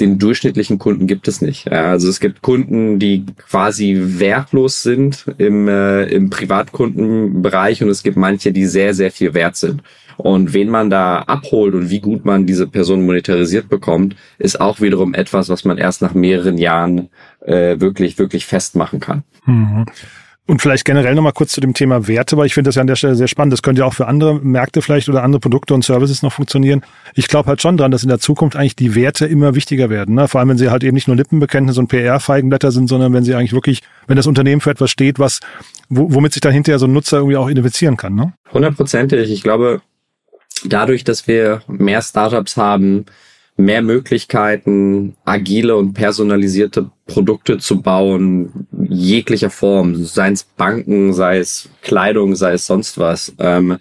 den 0.00 0.18
durchschnittlichen 0.18 0.78
Kunden 0.78 1.06
gibt 1.06 1.28
es 1.28 1.42
nicht. 1.42 1.70
Also 1.70 2.08
es 2.08 2.20
gibt 2.20 2.42
Kunden, 2.42 2.98
die 2.98 3.26
quasi 3.48 3.96
wertlos 3.98 4.82
sind 4.82 5.26
im, 5.38 5.68
äh, 5.68 6.04
im 6.04 6.30
Privatkundenbereich 6.30 7.82
und 7.82 7.88
es 7.88 8.02
gibt 8.02 8.16
manche, 8.16 8.52
die 8.52 8.66
sehr, 8.66 8.94
sehr 8.94 9.10
viel 9.10 9.34
wert 9.34 9.56
sind. 9.56 9.82
Und 10.16 10.52
wen 10.52 10.68
man 10.68 10.90
da 10.90 11.20
abholt 11.20 11.74
und 11.74 11.90
wie 11.90 12.00
gut 12.00 12.24
man 12.24 12.44
diese 12.44 12.66
Person 12.66 13.06
monetarisiert 13.06 13.68
bekommt, 13.68 14.16
ist 14.38 14.60
auch 14.60 14.80
wiederum 14.80 15.14
etwas, 15.14 15.48
was 15.48 15.64
man 15.64 15.78
erst 15.78 16.02
nach 16.02 16.12
mehreren 16.12 16.58
Jahren 16.58 17.08
äh, 17.46 17.78
wirklich, 17.78 18.18
wirklich 18.18 18.44
festmachen 18.44 18.98
kann. 18.98 19.22
Mhm. 19.46 19.86
Und 20.48 20.62
vielleicht 20.62 20.86
generell 20.86 21.14
nochmal 21.14 21.34
kurz 21.34 21.52
zu 21.52 21.60
dem 21.60 21.74
Thema 21.74 22.08
Werte, 22.08 22.38
weil 22.38 22.46
ich 22.46 22.54
finde 22.54 22.68
das 22.68 22.76
ja 22.76 22.80
an 22.80 22.86
der 22.86 22.96
Stelle 22.96 23.14
sehr 23.14 23.28
spannend. 23.28 23.52
Das 23.52 23.60
könnte 23.60 23.80
ja 23.80 23.86
auch 23.86 23.92
für 23.92 24.06
andere 24.06 24.40
Märkte 24.40 24.80
vielleicht 24.80 25.10
oder 25.10 25.22
andere 25.22 25.40
Produkte 25.40 25.74
und 25.74 25.84
Services 25.84 26.22
noch 26.22 26.32
funktionieren. 26.32 26.80
Ich 27.14 27.28
glaube 27.28 27.50
halt 27.50 27.60
schon 27.60 27.76
dran, 27.76 27.90
dass 27.90 28.02
in 28.02 28.08
der 28.08 28.18
Zukunft 28.18 28.56
eigentlich 28.56 28.74
die 28.74 28.94
Werte 28.94 29.26
immer 29.26 29.54
wichtiger 29.54 29.90
werden. 29.90 30.14
Ne? 30.14 30.26
Vor 30.26 30.40
allem, 30.40 30.48
wenn 30.48 30.56
sie 30.56 30.70
halt 30.70 30.84
eben 30.84 30.94
nicht 30.94 31.06
nur 31.06 31.18
Lippenbekenntnisse 31.18 31.78
und 31.78 31.88
PR-Feigenblätter 31.88 32.70
sind, 32.70 32.88
sondern 32.88 33.12
wenn 33.12 33.24
sie 33.24 33.34
eigentlich 33.34 33.52
wirklich, 33.52 33.82
wenn 34.06 34.16
das 34.16 34.26
Unternehmen 34.26 34.62
für 34.62 34.70
etwas 34.70 34.90
steht, 34.90 35.18
was, 35.18 35.40
womit 35.90 36.32
sich 36.32 36.40
dann 36.40 36.54
hinterher 36.54 36.78
so 36.78 36.86
ein 36.86 36.94
Nutzer 36.94 37.18
irgendwie 37.18 37.36
auch 37.36 37.50
identifizieren 37.50 37.98
kann. 37.98 38.14
Ne? 38.14 38.32
Hundertprozentig. 38.50 39.30
Ich 39.30 39.42
glaube, 39.42 39.82
dadurch, 40.64 41.04
dass 41.04 41.28
wir 41.28 41.60
mehr 41.66 42.00
Startups 42.00 42.56
haben, 42.56 43.04
mehr 43.58 43.82
Möglichkeiten, 43.82 45.16
agile 45.24 45.76
und 45.76 45.92
personalisierte 45.92 46.90
Produkte 47.06 47.58
zu 47.58 47.82
bauen, 47.82 48.68
jeglicher 48.88 49.50
Form, 49.50 49.96
sei 49.96 50.30
es 50.30 50.44
Banken, 50.44 51.12
sei 51.12 51.38
es 51.38 51.68
Kleidung, 51.82 52.36
sei 52.36 52.52
es 52.52 52.66
sonst 52.66 52.98
was, 52.98 53.34
ähm, 53.40 53.78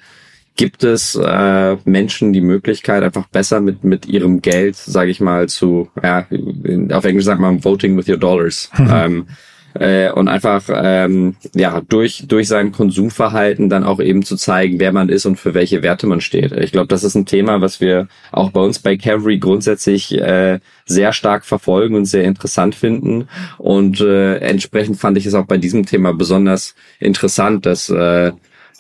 gibt 0.55 0.83
es 0.83 1.13
äh, 1.15 1.77
Menschen 1.85 2.33
die 2.33 2.41
Möglichkeit, 2.41 3.03
einfach 3.03 3.27
besser 3.27 3.61
mit 3.61 3.83
mit 3.83 4.07
ihrem 4.07 4.41
Geld, 4.41 4.75
sage 4.75 5.11
ich 5.11 5.21
mal, 5.21 5.47
zu, 5.47 5.89
ja, 6.03 6.25
auf 6.91 7.05
Englisch 7.05 7.25
sagt 7.25 7.39
man 7.39 7.63
voting 7.63 7.95
with 7.95 8.09
your 8.09 8.17
dollars. 8.17 8.69
Ähm, 8.79 9.27
äh, 9.79 10.11
und 10.11 10.27
einfach 10.27 10.63
ähm, 10.73 11.35
ja 11.55 11.81
durch 11.87 12.25
durch 12.27 12.47
sein 12.47 12.71
Konsumverhalten 12.71 13.69
dann 13.69 13.83
auch 13.83 13.99
eben 13.99 14.23
zu 14.23 14.35
zeigen, 14.35 14.79
wer 14.79 14.91
man 14.91 15.09
ist 15.09 15.25
und 15.25 15.37
für 15.37 15.53
welche 15.53 15.83
Werte 15.83 16.07
man 16.07 16.21
steht. 16.21 16.51
Ich 16.51 16.71
glaube, 16.71 16.87
das 16.87 17.03
ist 17.03 17.15
ein 17.15 17.25
Thema, 17.25 17.61
was 17.61 17.81
wir 17.81 18.07
auch 18.31 18.51
bei 18.51 18.61
uns 18.61 18.79
bei 18.79 18.97
Cavalry 18.97 19.39
grundsätzlich 19.39 20.17
äh, 20.17 20.59
sehr 20.85 21.13
stark 21.13 21.45
verfolgen 21.45 21.95
und 21.95 22.05
sehr 22.05 22.23
interessant 22.23 22.75
finden. 22.75 23.27
Und 23.57 24.01
äh, 24.01 24.37
entsprechend 24.37 24.97
fand 24.97 25.17
ich 25.17 25.25
es 25.25 25.33
auch 25.33 25.45
bei 25.45 25.57
diesem 25.57 25.85
Thema 25.85 26.13
besonders 26.13 26.75
interessant, 26.99 27.65
dass 27.65 27.89
äh, 27.89 28.31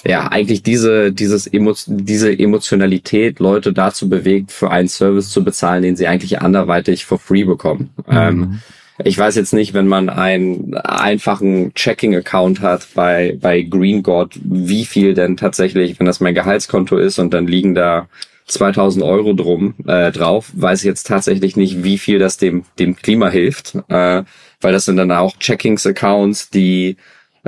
ja, 0.05 0.27
eigentlich 0.27 0.63
diese, 0.63 1.11
dieses 1.11 1.47
Emo 1.47 1.73
diese 1.87 2.37
Emotionalität 2.37 3.39
Leute 3.39 3.73
dazu 3.73 4.09
bewegt, 4.09 4.51
für 4.51 4.69
einen 4.69 4.87
Service 4.87 5.29
zu 5.29 5.43
bezahlen, 5.43 5.83
den 5.83 5.95
sie 5.95 6.07
eigentlich 6.07 6.41
anderweitig 6.41 7.05
for 7.05 7.19
free 7.19 7.43
bekommen. 7.43 7.89
Mhm. 8.07 8.17
Ähm, 8.17 8.59
ich 9.03 9.17
weiß 9.17 9.35
jetzt 9.35 9.53
nicht, 9.53 9.73
wenn 9.73 9.87
man 9.87 10.09
einen 10.09 10.75
einfachen 10.75 11.73
Checking-Account 11.73 12.61
hat 12.61 12.87
bei, 12.95 13.37
bei 13.39 13.61
Green 13.61 14.03
God, 14.03 14.39
wie 14.43 14.85
viel 14.85 15.13
denn 15.13 15.37
tatsächlich, 15.37 15.99
wenn 15.99 16.07
das 16.07 16.19
mein 16.19 16.35
Gehaltskonto 16.35 16.97
ist 16.97 17.19
und 17.19 17.33
dann 17.33 17.47
liegen 17.47 17.75
da 17.75 18.07
2000 18.47 19.03
Euro 19.03 19.33
drum 19.33 19.75
äh, 19.85 20.11
drauf, 20.11 20.51
weiß 20.53 20.79
ich 20.79 20.85
jetzt 20.85 21.07
tatsächlich 21.07 21.55
nicht, 21.55 21.83
wie 21.83 21.97
viel 21.97 22.17
das 22.17 22.37
dem 22.37 22.63
dem 22.79 22.95
Klima 22.95 23.29
hilft, 23.29 23.75
äh, 23.89 24.23
weil 24.61 24.73
das 24.73 24.85
sind 24.85 24.97
dann 24.97 25.11
auch 25.11 25.37
Checkings-Accounts, 25.37 26.49
die 26.49 26.95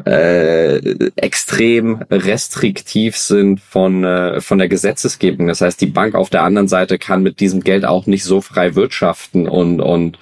äh, 0.06 0.78
extrem 1.16 2.04
restriktiv 2.10 3.18
sind 3.18 3.60
von, 3.62 4.04
äh, 4.04 4.42
von 4.42 4.58
der 4.58 4.68
Gesetzesgebung. 4.68 5.48
Das 5.48 5.62
heißt, 5.62 5.80
die 5.82 5.88
Bank 5.88 6.16
auf 6.16 6.30
der 6.30 6.44
anderen 6.44 6.68
Seite 6.68 6.98
kann 6.98 7.24
mit 7.24 7.40
diesem 7.40 7.62
Geld 7.62 7.86
auch 7.86 8.06
nicht 8.06 8.24
so 8.24 8.42
frei 8.42 8.76
wirtschaften 8.76 9.48
und, 9.48 9.82
und, 9.82 10.20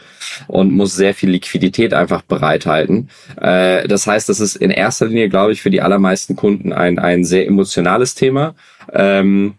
und 0.48 0.72
muss 0.72 0.96
sehr 0.96 1.14
viel 1.14 1.30
Liquidität 1.30 1.94
einfach 1.94 2.22
bereithalten. 2.22 3.10
Äh, 3.42 3.88
das 3.88 4.08
heißt, 4.08 4.30
das 4.30 4.40
ist 4.40 4.56
in 4.56 4.72
erster 4.72 5.08
Linie, 5.08 5.30
glaube 5.30 5.54
ich, 5.54 5.62
für 5.62 5.70
die 5.72 5.82
allermeisten 5.82 6.36
Kunden 6.36 6.74
ein, 6.74 7.00
ein 7.00 7.24
sehr 7.24 7.48
emotionales 7.48 8.16
Thema. 8.16 8.56
Ähm, 8.94 9.56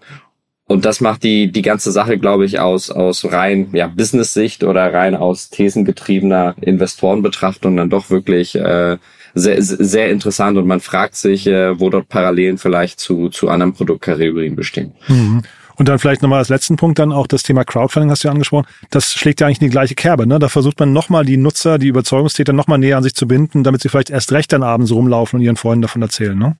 und 0.68 0.84
das 0.84 1.00
macht 1.00 1.22
die, 1.22 1.50
die 1.50 1.62
ganze 1.62 1.90
Sache, 1.90 2.18
glaube 2.18 2.44
ich, 2.44 2.60
aus, 2.60 2.90
aus 2.90 3.32
rein 3.32 3.70
ja, 3.72 3.86
Business-Sicht 3.86 4.64
oder 4.64 4.92
rein 4.92 5.16
aus 5.16 5.48
thesengetriebener 5.48 6.56
Investorenbetrachtung 6.60 7.74
dann 7.74 7.88
doch 7.88 8.10
wirklich 8.10 8.54
äh, 8.54 8.98
sehr, 9.34 9.62
sehr 9.62 10.10
interessant 10.10 10.58
und 10.58 10.66
man 10.66 10.80
fragt 10.80 11.16
sich, 11.16 11.46
äh, 11.46 11.78
wo 11.78 11.90
dort 11.90 12.08
Parallelen 12.08 12.58
vielleicht 12.58 13.00
zu, 13.00 13.28
zu 13.28 13.48
anderen 13.48 13.72
Produktkategorien 13.72 14.56
bestehen. 14.56 14.92
Mhm. 15.08 15.42
Und 15.76 15.88
dann 15.88 16.00
vielleicht 16.00 16.22
nochmal 16.22 16.40
als 16.40 16.48
letzten 16.48 16.76
Punkt 16.76 16.98
dann 16.98 17.12
auch 17.12 17.28
das 17.28 17.44
Thema 17.44 17.64
Crowdfunding 17.64 18.10
hast 18.10 18.24
du 18.24 18.28
ja 18.28 18.32
angesprochen. 18.32 18.66
Das 18.90 19.12
schlägt 19.12 19.40
ja 19.40 19.46
eigentlich 19.46 19.60
in 19.60 19.68
die 19.68 19.72
gleiche 19.72 19.94
Kerbe. 19.94 20.26
Ne? 20.26 20.40
Da 20.40 20.48
versucht 20.48 20.80
man 20.80 20.92
nochmal 20.92 21.24
die 21.24 21.36
Nutzer, 21.36 21.78
die 21.78 21.86
Überzeugungstäter 21.86 22.52
nochmal 22.52 22.78
näher 22.78 22.96
an 22.96 23.04
sich 23.04 23.14
zu 23.14 23.28
binden, 23.28 23.62
damit 23.62 23.82
sie 23.82 23.88
vielleicht 23.88 24.10
erst 24.10 24.32
recht 24.32 24.52
dann 24.52 24.64
abends 24.64 24.90
rumlaufen 24.90 25.38
und 25.38 25.44
ihren 25.44 25.54
Freunden 25.54 25.82
davon 25.82 26.02
erzählen. 26.02 26.36
Ne? 26.36 26.56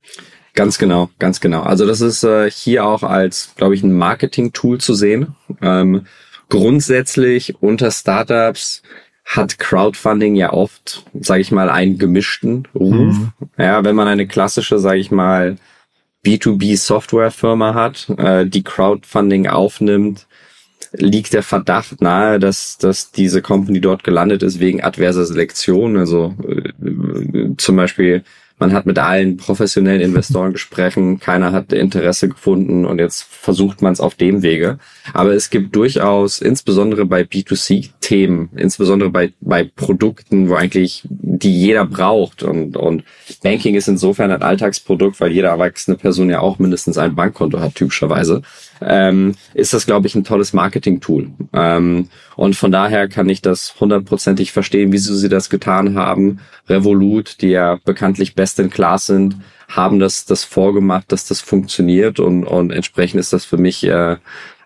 Ganz 0.53 0.77
genau, 0.77 1.09
ganz 1.19 1.41
genau. 1.41 1.63
Also 1.63 1.85
das 1.85 1.99
ist 1.99 2.23
äh, 2.23 2.49
hier 2.49 2.85
auch 2.85 3.03
als, 3.03 3.53
glaube 3.57 3.75
ich, 3.75 3.83
ein 3.83 3.91
Marketing-Tool 3.91 4.79
zu 4.79 4.93
sehen. 4.93 5.35
Ähm, 5.61 6.05
grundsätzlich 6.47 7.61
unter 7.61 7.91
Startups 7.91 8.83
hat 9.29 9.59
Crowdfunding 9.59 10.35
ja 10.35 10.51
oft, 10.51 11.05
sage 11.19 11.41
ich 11.41 11.51
mal, 11.51 11.69
einen 11.69 11.99
gemischten 11.99 12.67
Ruf. 12.73 12.93
Mhm. 12.93 13.31
Ja, 13.59 13.83
wenn 13.83 13.95
man 13.95 14.07
eine 14.07 14.27
klassische, 14.27 14.79
sage 14.79 14.99
ich 14.99 15.11
mal, 15.11 15.57
B2B 16.25 16.75
Softwarefirma 16.75 17.75
hat, 17.75 18.09
äh, 18.17 18.47
die 18.47 18.63
Crowdfunding 18.63 19.47
aufnimmt, 19.47 20.25
liegt 20.93 21.33
der 21.33 21.43
Verdacht 21.43 22.01
nahe, 22.01 22.39
dass, 22.39 22.79
dass 22.79 23.11
diese 23.11 23.43
Company 23.43 23.79
dort 23.79 24.03
gelandet 24.03 24.41
ist 24.41 24.59
wegen 24.59 24.83
adverser 24.83 25.25
Selektion. 25.25 25.95
Also 25.95 26.33
äh, 26.47 27.55
zum 27.55 27.75
Beispiel 27.75 28.23
man 28.59 28.73
hat 28.73 28.85
mit 28.85 28.99
allen 28.99 29.37
professionellen 29.37 30.01
Investoren 30.01 30.51
gesprochen, 30.51 31.19
keiner 31.21 31.53
hat 31.53 31.71
Interesse 31.71 32.27
gefunden 32.27 32.85
und 32.85 32.99
jetzt 32.99 33.23
versucht 33.23 33.81
man 33.81 33.93
es 33.93 34.01
auf 34.01 34.15
dem 34.15 34.41
Wege. 34.41 34.79
Aber 35.13 35.33
es 35.33 35.49
gibt 35.49 35.75
durchaus, 35.77 36.41
insbesondere 36.41 37.05
bei 37.05 37.23
B2C-Themen, 38.09 38.49
insbesondere 38.55 39.09
bei, 39.09 39.33
bei 39.39 39.63
Produkten, 39.63 40.49
wo 40.49 40.55
eigentlich 40.55 41.03
die 41.09 41.55
jeder 41.55 41.85
braucht 41.85 42.43
und, 42.43 42.75
und 42.75 43.03
Banking 43.43 43.75
ist 43.75 43.87
insofern 43.87 44.31
ein 44.31 44.41
Alltagsprodukt, 44.41 45.19
weil 45.19 45.31
jede 45.31 45.47
erwachsene 45.47 45.95
Person 45.95 46.29
ja 46.29 46.39
auch 46.39 46.59
mindestens 46.59 46.97
ein 46.97 47.15
Bankkonto 47.15 47.59
hat, 47.59 47.75
typischerweise, 47.75 48.41
ähm, 48.81 49.35
ist 49.53 49.73
das, 49.73 49.85
glaube 49.85 50.07
ich, 50.07 50.15
ein 50.15 50.23
tolles 50.23 50.53
Marketing-Tool. 50.53 51.29
Ähm, 51.53 52.09
und 52.35 52.55
von 52.55 52.71
daher 52.71 53.07
kann 53.07 53.29
ich 53.29 53.41
das 53.41 53.79
hundertprozentig 53.79 54.51
verstehen, 54.51 54.91
wieso 54.91 55.15
sie 55.15 55.29
das 55.29 55.49
getan 55.49 55.95
haben. 55.95 56.39
Revolut, 56.67 57.41
die 57.41 57.49
ja 57.49 57.79
bekanntlich 57.85 58.35
best 58.35 58.59
in 58.59 58.69
class 58.69 59.05
sind, 59.05 59.35
haben 59.67 59.99
das, 59.99 60.25
das 60.25 60.43
vorgemacht, 60.43 61.11
dass 61.11 61.27
das 61.27 61.41
funktioniert 61.41 62.19
und, 62.19 62.43
und 62.43 62.71
entsprechend 62.71 63.19
ist 63.19 63.33
das 63.33 63.45
für 63.45 63.57
mich 63.57 63.83
äh, 63.83 64.17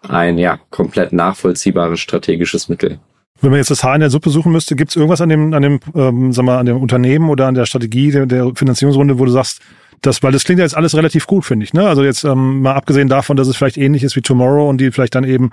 ein 0.02 0.38
ja 0.38 0.60
komplett 0.70 1.12
nachvollziehbares 1.12 2.00
strategisches 2.00 2.70
Mittel. 2.70 3.00
Wenn 3.42 3.50
man 3.50 3.58
jetzt 3.58 3.72
das 3.72 3.84
Haar 3.84 3.96
in 3.96 4.02
der 4.02 4.10
Suppe 4.10 4.30
suchen 4.30 4.52
müsste, 4.52 4.76
gibt 4.76 4.92
es 4.92 4.96
irgendwas 4.96 5.22
an 5.22 5.30
dem, 5.30 5.54
an 5.54 5.62
dem, 5.62 5.80
ähm, 5.96 6.32
sag 6.32 6.46
mal, 6.46 6.60
an 6.60 6.66
dem 6.66 6.78
Unternehmen 6.78 7.30
oder 7.30 7.48
an 7.48 7.56
der 7.56 7.66
Strategie 7.66 8.12
der, 8.12 8.26
der 8.26 8.52
Finanzierungsrunde, 8.56 9.20
wo 9.20 9.26
du 9.26 9.32
sagst, 9.32 9.60
das, 10.06 10.22
weil 10.22 10.32
das 10.32 10.44
klingt 10.44 10.60
ja 10.60 10.66
jetzt 10.66 10.76
alles 10.76 10.96
relativ 10.96 11.28
gut, 11.28 11.46
finde 11.46 11.64
ich. 11.64 11.74
Ne? 11.74 11.88
Also 11.88 12.04
jetzt 12.04 12.24
ähm, 12.24 12.62
mal 12.62 12.74
abgesehen 12.74 13.08
davon, 13.08 13.38
dass 13.38 13.48
es 13.48 13.56
vielleicht 13.56 13.78
ähnlich 13.78 14.04
ist 14.04 14.16
wie 14.16 14.22
Tomorrow 14.22 14.70
und 14.70 14.80
die 14.80 14.92
vielleicht 14.92 15.16
dann 15.16 15.24
eben 15.24 15.52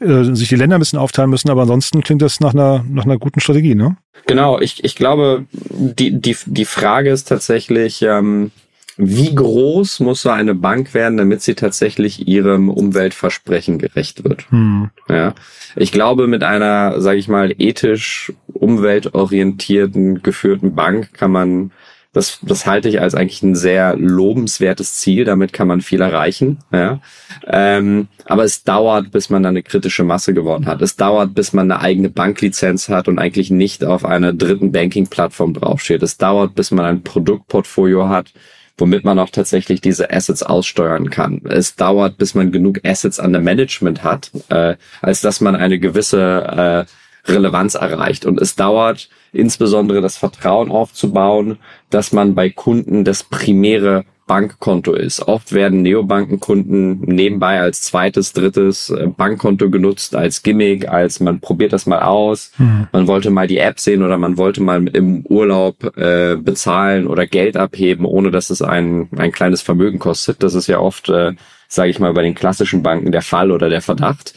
äh, 0.00 0.24
sich 0.34 0.48
die 0.48 0.56
Länder 0.56 0.76
ein 0.76 0.80
bisschen 0.80 0.98
aufteilen 0.98 1.30
müssen, 1.30 1.50
aber 1.50 1.62
ansonsten 1.62 2.02
klingt 2.02 2.22
das 2.22 2.40
nach 2.40 2.52
einer, 2.52 2.84
nach 2.88 3.04
einer 3.04 3.18
guten 3.18 3.40
Strategie, 3.40 3.74
ne? 3.74 3.96
Genau, 4.26 4.60
ich, 4.60 4.84
ich 4.84 4.94
glaube, 4.94 5.46
die, 5.52 6.20
die, 6.20 6.36
die 6.46 6.64
Frage 6.64 7.10
ist 7.10 7.28
tatsächlich, 7.28 8.02
ähm, 8.02 8.50
wie 8.96 9.34
groß 9.34 10.00
muss 10.00 10.22
so 10.22 10.30
eine 10.30 10.54
Bank 10.54 10.94
werden, 10.94 11.16
damit 11.16 11.42
sie 11.42 11.54
tatsächlich 11.54 12.28
ihrem 12.28 12.68
Umweltversprechen 12.68 13.78
gerecht 13.78 14.24
wird? 14.24 14.50
Hm. 14.50 14.90
Ja, 15.08 15.34
ich 15.76 15.92
glaube, 15.92 16.26
mit 16.26 16.42
einer, 16.42 17.00
sage 17.00 17.18
ich 17.18 17.28
mal, 17.28 17.54
ethisch 17.58 18.32
umweltorientierten 18.52 20.22
geführten 20.22 20.74
Bank 20.74 21.14
kann 21.14 21.30
man 21.30 21.72
das, 22.12 22.40
das 22.42 22.66
halte 22.66 22.90
ich 22.90 23.00
als 23.00 23.14
eigentlich 23.14 23.42
ein 23.42 23.54
sehr 23.54 23.96
lobenswertes 23.96 24.94
Ziel. 24.98 25.24
Damit 25.24 25.54
kann 25.54 25.66
man 25.66 25.80
viel 25.80 26.02
erreichen. 26.02 26.58
Ja. 26.70 27.00
Ähm, 27.46 28.08
aber 28.26 28.44
es 28.44 28.64
dauert, 28.64 29.10
bis 29.12 29.30
man 29.30 29.42
dann 29.42 29.54
eine 29.54 29.62
kritische 29.62 30.04
Masse 30.04 30.34
gewonnen 30.34 30.66
hat. 30.66 30.82
Es 30.82 30.96
dauert, 30.96 31.34
bis 31.34 31.54
man 31.54 31.70
eine 31.70 31.80
eigene 31.80 32.10
Banklizenz 32.10 32.90
hat 32.90 33.08
und 33.08 33.18
eigentlich 33.18 33.50
nicht 33.50 33.82
auf 33.82 34.04
einer 34.04 34.34
dritten 34.34 34.72
Banking-Plattform 34.72 35.54
draufsteht. 35.54 36.02
Es 36.02 36.18
dauert, 36.18 36.54
bis 36.54 36.70
man 36.70 36.84
ein 36.84 37.02
Produktportfolio 37.02 38.10
hat, 38.10 38.30
womit 38.76 39.04
man 39.04 39.18
auch 39.18 39.30
tatsächlich 39.30 39.80
diese 39.80 40.10
Assets 40.10 40.42
aussteuern 40.42 41.10
kann. 41.10 41.42
Es 41.44 41.76
dauert, 41.76 42.18
bis 42.18 42.34
man 42.34 42.52
genug 42.52 42.80
Assets 42.84 43.20
an 43.20 43.32
der 43.32 43.42
Management 43.42 44.02
hat, 44.02 44.30
äh, 44.48 44.76
als 45.00 45.20
dass 45.20 45.40
man 45.40 45.56
eine 45.56 45.78
gewisse 45.78 46.86
äh, 47.26 47.30
Relevanz 47.30 47.74
erreicht. 47.74 48.24
Und 48.24 48.40
es 48.40 48.56
dauert, 48.56 49.08
insbesondere 49.32 50.00
das 50.00 50.16
Vertrauen 50.16 50.70
aufzubauen, 50.70 51.58
dass 51.90 52.12
man 52.12 52.34
bei 52.34 52.50
Kunden 52.50 53.04
das 53.04 53.22
primäre 53.24 54.04
Bankkonto 54.32 54.94
ist. 54.94 55.28
Oft 55.28 55.52
werden 55.52 55.82
Neobankenkunden 55.82 57.00
nebenbei 57.00 57.60
als 57.60 57.82
zweites, 57.82 58.32
drittes 58.32 58.88
äh, 58.88 59.06
Bankkonto 59.06 59.68
genutzt, 59.68 60.16
als 60.16 60.42
Gimmick, 60.42 60.88
als 60.88 61.20
man 61.20 61.40
probiert 61.40 61.74
das 61.74 61.84
mal 61.84 61.98
aus. 61.98 62.50
Mhm. 62.56 62.88
Man 62.92 63.08
wollte 63.08 63.28
mal 63.28 63.46
die 63.46 63.58
App 63.58 63.78
sehen 63.78 64.02
oder 64.02 64.16
man 64.16 64.38
wollte 64.38 64.62
mal 64.62 64.88
im 64.88 65.26
Urlaub 65.26 65.98
äh, 65.98 66.36
bezahlen 66.36 67.08
oder 67.08 67.26
Geld 67.26 67.58
abheben, 67.58 68.06
ohne 68.06 68.30
dass 68.30 68.48
es 68.48 68.62
ein, 68.62 69.10
ein 69.18 69.32
kleines 69.32 69.60
Vermögen 69.60 69.98
kostet. 69.98 70.42
Das 70.42 70.54
ist 70.54 70.66
ja 70.66 70.78
oft, 70.78 71.10
äh, 71.10 71.34
sage 71.68 71.90
ich 71.90 71.98
mal, 71.98 72.14
bei 72.14 72.22
den 72.22 72.34
klassischen 72.34 72.82
Banken 72.82 73.12
der 73.12 73.20
Fall 73.20 73.50
oder 73.50 73.68
der 73.68 73.82
Verdacht. 73.82 74.32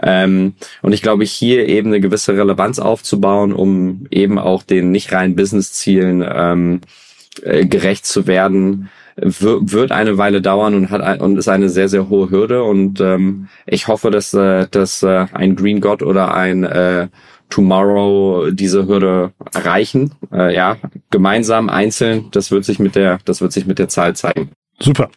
Ähm, 0.00 0.54
und 0.80 0.92
ich 0.92 1.02
glaube, 1.02 1.24
hier 1.24 1.66
eben 1.66 1.88
eine 1.88 1.98
gewisse 1.98 2.36
Relevanz 2.36 2.78
aufzubauen, 2.78 3.52
um 3.52 4.06
eben 4.12 4.38
auch 4.38 4.62
den 4.62 4.92
nicht 4.92 5.10
reinen 5.10 5.34
Business-Zielen 5.34 6.24
ähm, 6.24 6.82
äh, 7.42 7.66
gerecht 7.66 8.06
zu 8.06 8.28
werden, 8.28 8.90
wird 9.22 9.92
eine 9.92 10.18
Weile 10.18 10.40
dauern 10.40 10.74
und 10.74 10.90
hat 10.90 11.20
und 11.20 11.36
ist 11.36 11.48
eine 11.48 11.68
sehr 11.68 11.88
sehr 11.88 12.08
hohe 12.08 12.30
Hürde 12.30 12.64
und 12.64 13.00
ähm, 13.00 13.48
ich 13.66 13.88
hoffe, 13.88 14.10
dass 14.10 14.32
äh, 14.34 14.66
dass 14.70 15.02
äh, 15.02 15.26
ein 15.32 15.56
Green 15.56 15.80
God 15.80 16.02
oder 16.02 16.34
ein 16.34 16.64
äh, 16.64 17.08
Tomorrow 17.50 18.50
diese 18.52 18.86
Hürde 18.86 19.32
erreichen. 19.52 20.12
Äh, 20.32 20.54
ja, 20.54 20.76
gemeinsam, 21.10 21.68
einzeln, 21.68 22.28
das 22.30 22.50
wird 22.50 22.64
sich 22.64 22.78
mit 22.78 22.94
der 22.94 23.18
das 23.24 23.40
wird 23.40 23.52
sich 23.52 23.66
mit 23.66 23.78
der 23.78 23.88
Zahl 23.88 24.16
zeigen. 24.16 24.50
Super. 24.78 25.10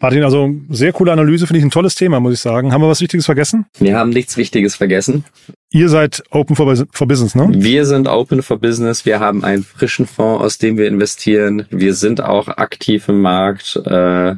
Martin, 0.00 0.22
also 0.22 0.54
sehr 0.70 0.92
coole 0.92 1.10
Analyse, 1.10 1.46
finde 1.46 1.58
ich 1.58 1.64
ein 1.64 1.70
tolles 1.70 1.96
Thema, 1.96 2.20
muss 2.20 2.34
ich 2.34 2.40
sagen. 2.40 2.72
Haben 2.72 2.82
wir 2.82 2.88
was 2.88 3.00
Wichtiges 3.00 3.26
vergessen? 3.26 3.66
Wir 3.80 3.96
haben 3.96 4.10
nichts 4.10 4.36
Wichtiges 4.36 4.76
vergessen. 4.76 5.24
Ihr 5.70 5.88
seid 5.88 6.22
Open 6.30 6.54
for, 6.54 6.72
for 6.92 7.08
Business, 7.08 7.34
ne? 7.34 7.48
Wir 7.50 7.84
sind 7.84 8.06
Open 8.06 8.42
for 8.42 8.58
Business. 8.58 9.04
Wir 9.04 9.18
haben 9.18 9.44
einen 9.44 9.64
frischen 9.64 10.06
Fonds, 10.06 10.44
aus 10.44 10.58
dem 10.58 10.78
wir 10.78 10.86
investieren. 10.86 11.66
Wir 11.70 11.94
sind 11.94 12.20
auch 12.20 12.46
aktiv 12.48 13.08
im 13.08 13.20
Markt. 13.20 13.74
Äh, 13.84 14.36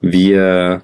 wir 0.00 0.82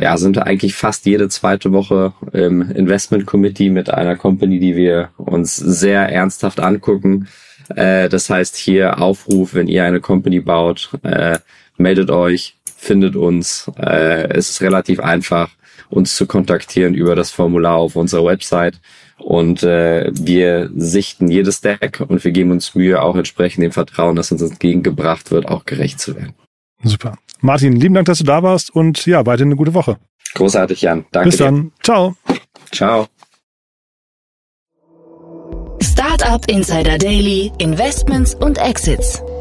ja, 0.00 0.16
sind 0.16 0.38
eigentlich 0.38 0.74
fast 0.74 1.06
jede 1.06 1.28
zweite 1.28 1.72
Woche 1.72 2.14
im 2.32 2.62
Investment 2.62 3.26
Committee 3.26 3.70
mit 3.70 3.90
einer 3.90 4.16
Company, 4.16 4.58
die 4.58 4.76
wir 4.76 5.10
uns 5.16 5.56
sehr 5.56 6.08
ernsthaft 6.08 6.60
angucken. 6.60 7.28
Äh, 7.74 8.08
das 8.08 8.30
heißt 8.30 8.56
hier 8.56 9.00
Aufruf, 9.00 9.54
wenn 9.54 9.68
ihr 9.68 9.84
eine 9.84 10.00
Company 10.00 10.40
baut, 10.40 10.90
äh, 11.02 11.38
meldet 11.76 12.10
euch 12.10 12.56
findet 12.84 13.16
uns. 13.16 13.70
Äh, 13.78 14.28
es 14.28 14.50
ist 14.50 14.62
relativ 14.62 15.00
einfach, 15.00 15.50
uns 15.90 16.16
zu 16.16 16.26
kontaktieren 16.26 16.94
über 16.94 17.14
das 17.14 17.30
Formular 17.30 17.76
auf 17.76 17.96
unserer 17.96 18.24
Website. 18.24 18.80
Und 19.18 19.62
äh, 19.62 20.10
wir 20.12 20.70
sichten 20.74 21.30
jedes 21.30 21.60
Deck 21.60 22.02
und 22.06 22.22
wir 22.24 22.32
geben 22.32 22.50
uns 22.50 22.74
Mühe, 22.74 23.00
auch 23.00 23.16
entsprechend 23.16 23.62
dem 23.62 23.72
Vertrauen, 23.72 24.16
das 24.16 24.32
uns 24.32 24.42
entgegengebracht 24.42 25.30
wird, 25.30 25.46
auch 25.46 25.64
gerecht 25.64 26.00
zu 26.00 26.16
werden. 26.16 26.34
Super. 26.82 27.16
Martin, 27.40 27.76
lieben 27.76 27.94
Dank, 27.94 28.06
dass 28.06 28.18
du 28.18 28.24
da 28.24 28.42
warst 28.42 28.74
und 28.74 29.06
ja, 29.06 29.24
weiterhin 29.26 29.48
eine 29.48 29.56
gute 29.56 29.74
Woche. 29.74 29.98
Großartig, 30.34 30.82
Jan. 30.82 31.04
Danke. 31.12 31.30
Bis 31.30 31.38
dann. 31.38 31.62
Dir. 31.62 31.72
Ciao. 31.82 32.16
Ciao. 32.72 33.06
Startup 35.82 36.44
Insider 36.50 36.98
Daily, 36.98 37.52
Investments 37.58 38.34
und 38.34 38.58
Exits. 38.58 39.22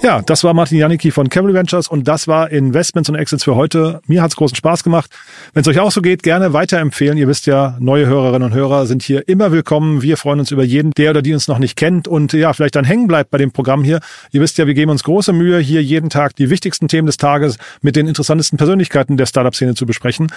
Ja, 0.00 0.22
das 0.22 0.44
war 0.44 0.54
Martin 0.54 0.78
Janicki 0.78 1.10
von 1.10 1.28
Cavalry 1.28 1.54
Ventures 1.54 1.88
und 1.88 2.06
das 2.06 2.28
war 2.28 2.52
Investments 2.52 3.08
und 3.08 3.16
Exits 3.16 3.42
für 3.42 3.56
heute. 3.56 4.00
Mir 4.06 4.22
hat's 4.22 4.36
großen 4.36 4.54
Spaß 4.54 4.84
gemacht. 4.84 5.10
Wenn 5.54 5.62
es 5.62 5.68
euch 5.68 5.80
auch 5.80 5.90
so 5.90 6.02
geht, 6.02 6.22
gerne 6.22 6.52
weiterempfehlen. 6.52 7.18
Ihr 7.18 7.26
wisst 7.26 7.46
ja, 7.46 7.76
neue 7.80 8.06
Hörerinnen 8.06 8.52
und 8.52 8.54
Hörer 8.54 8.86
sind 8.86 9.02
hier 9.02 9.26
immer 9.26 9.50
willkommen. 9.50 10.00
Wir 10.00 10.16
freuen 10.16 10.38
uns 10.38 10.52
über 10.52 10.62
jeden, 10.62 10.92
der 10.92 11.10
oder 11.10 11.20
die 11.20 11.34
uns 11.34 11.48
noch 11.48 11.58
nicht 11.58 11.76
kennt 11.76 12.06
und 12.06 12.32
ja, 12.32 12.52
vielleicht 12.52 12.76
dann 12.76 12.84
hängen 12.84 13.08
bleibt 13.08 13.32
bei 13.32 13.38
dem 13.38 13.50
Programm 13.50 13.82
hier. 13.82 13.98
Ihr 14.30 14.40
wisst 14.40 14.56
ja, 14.56 14.68
wir 14.68 14.74
geben 14.74 14.92
uns 14.92 15.02
große 15.02 15.32
Mühe, 15.32 15.58
hier 15.58 15.82
jeden 15.82 16.10
Tag 16.10 16.36
die 16.36 16.48
wichtigsten 16.48 16.86
Themen 16.86 17.06
des 17.06 17.16
Tages 17.16 17.58
mit 17.82 17.96
den 17.96 18.06
interessantesten 18.06 18.56
Persönlichkeiten 18.56 19.16
der 19.16 19.26
Startup-Szene 19.26 19.74
zu 19.74 19.84
besprechen. 19.84 20.28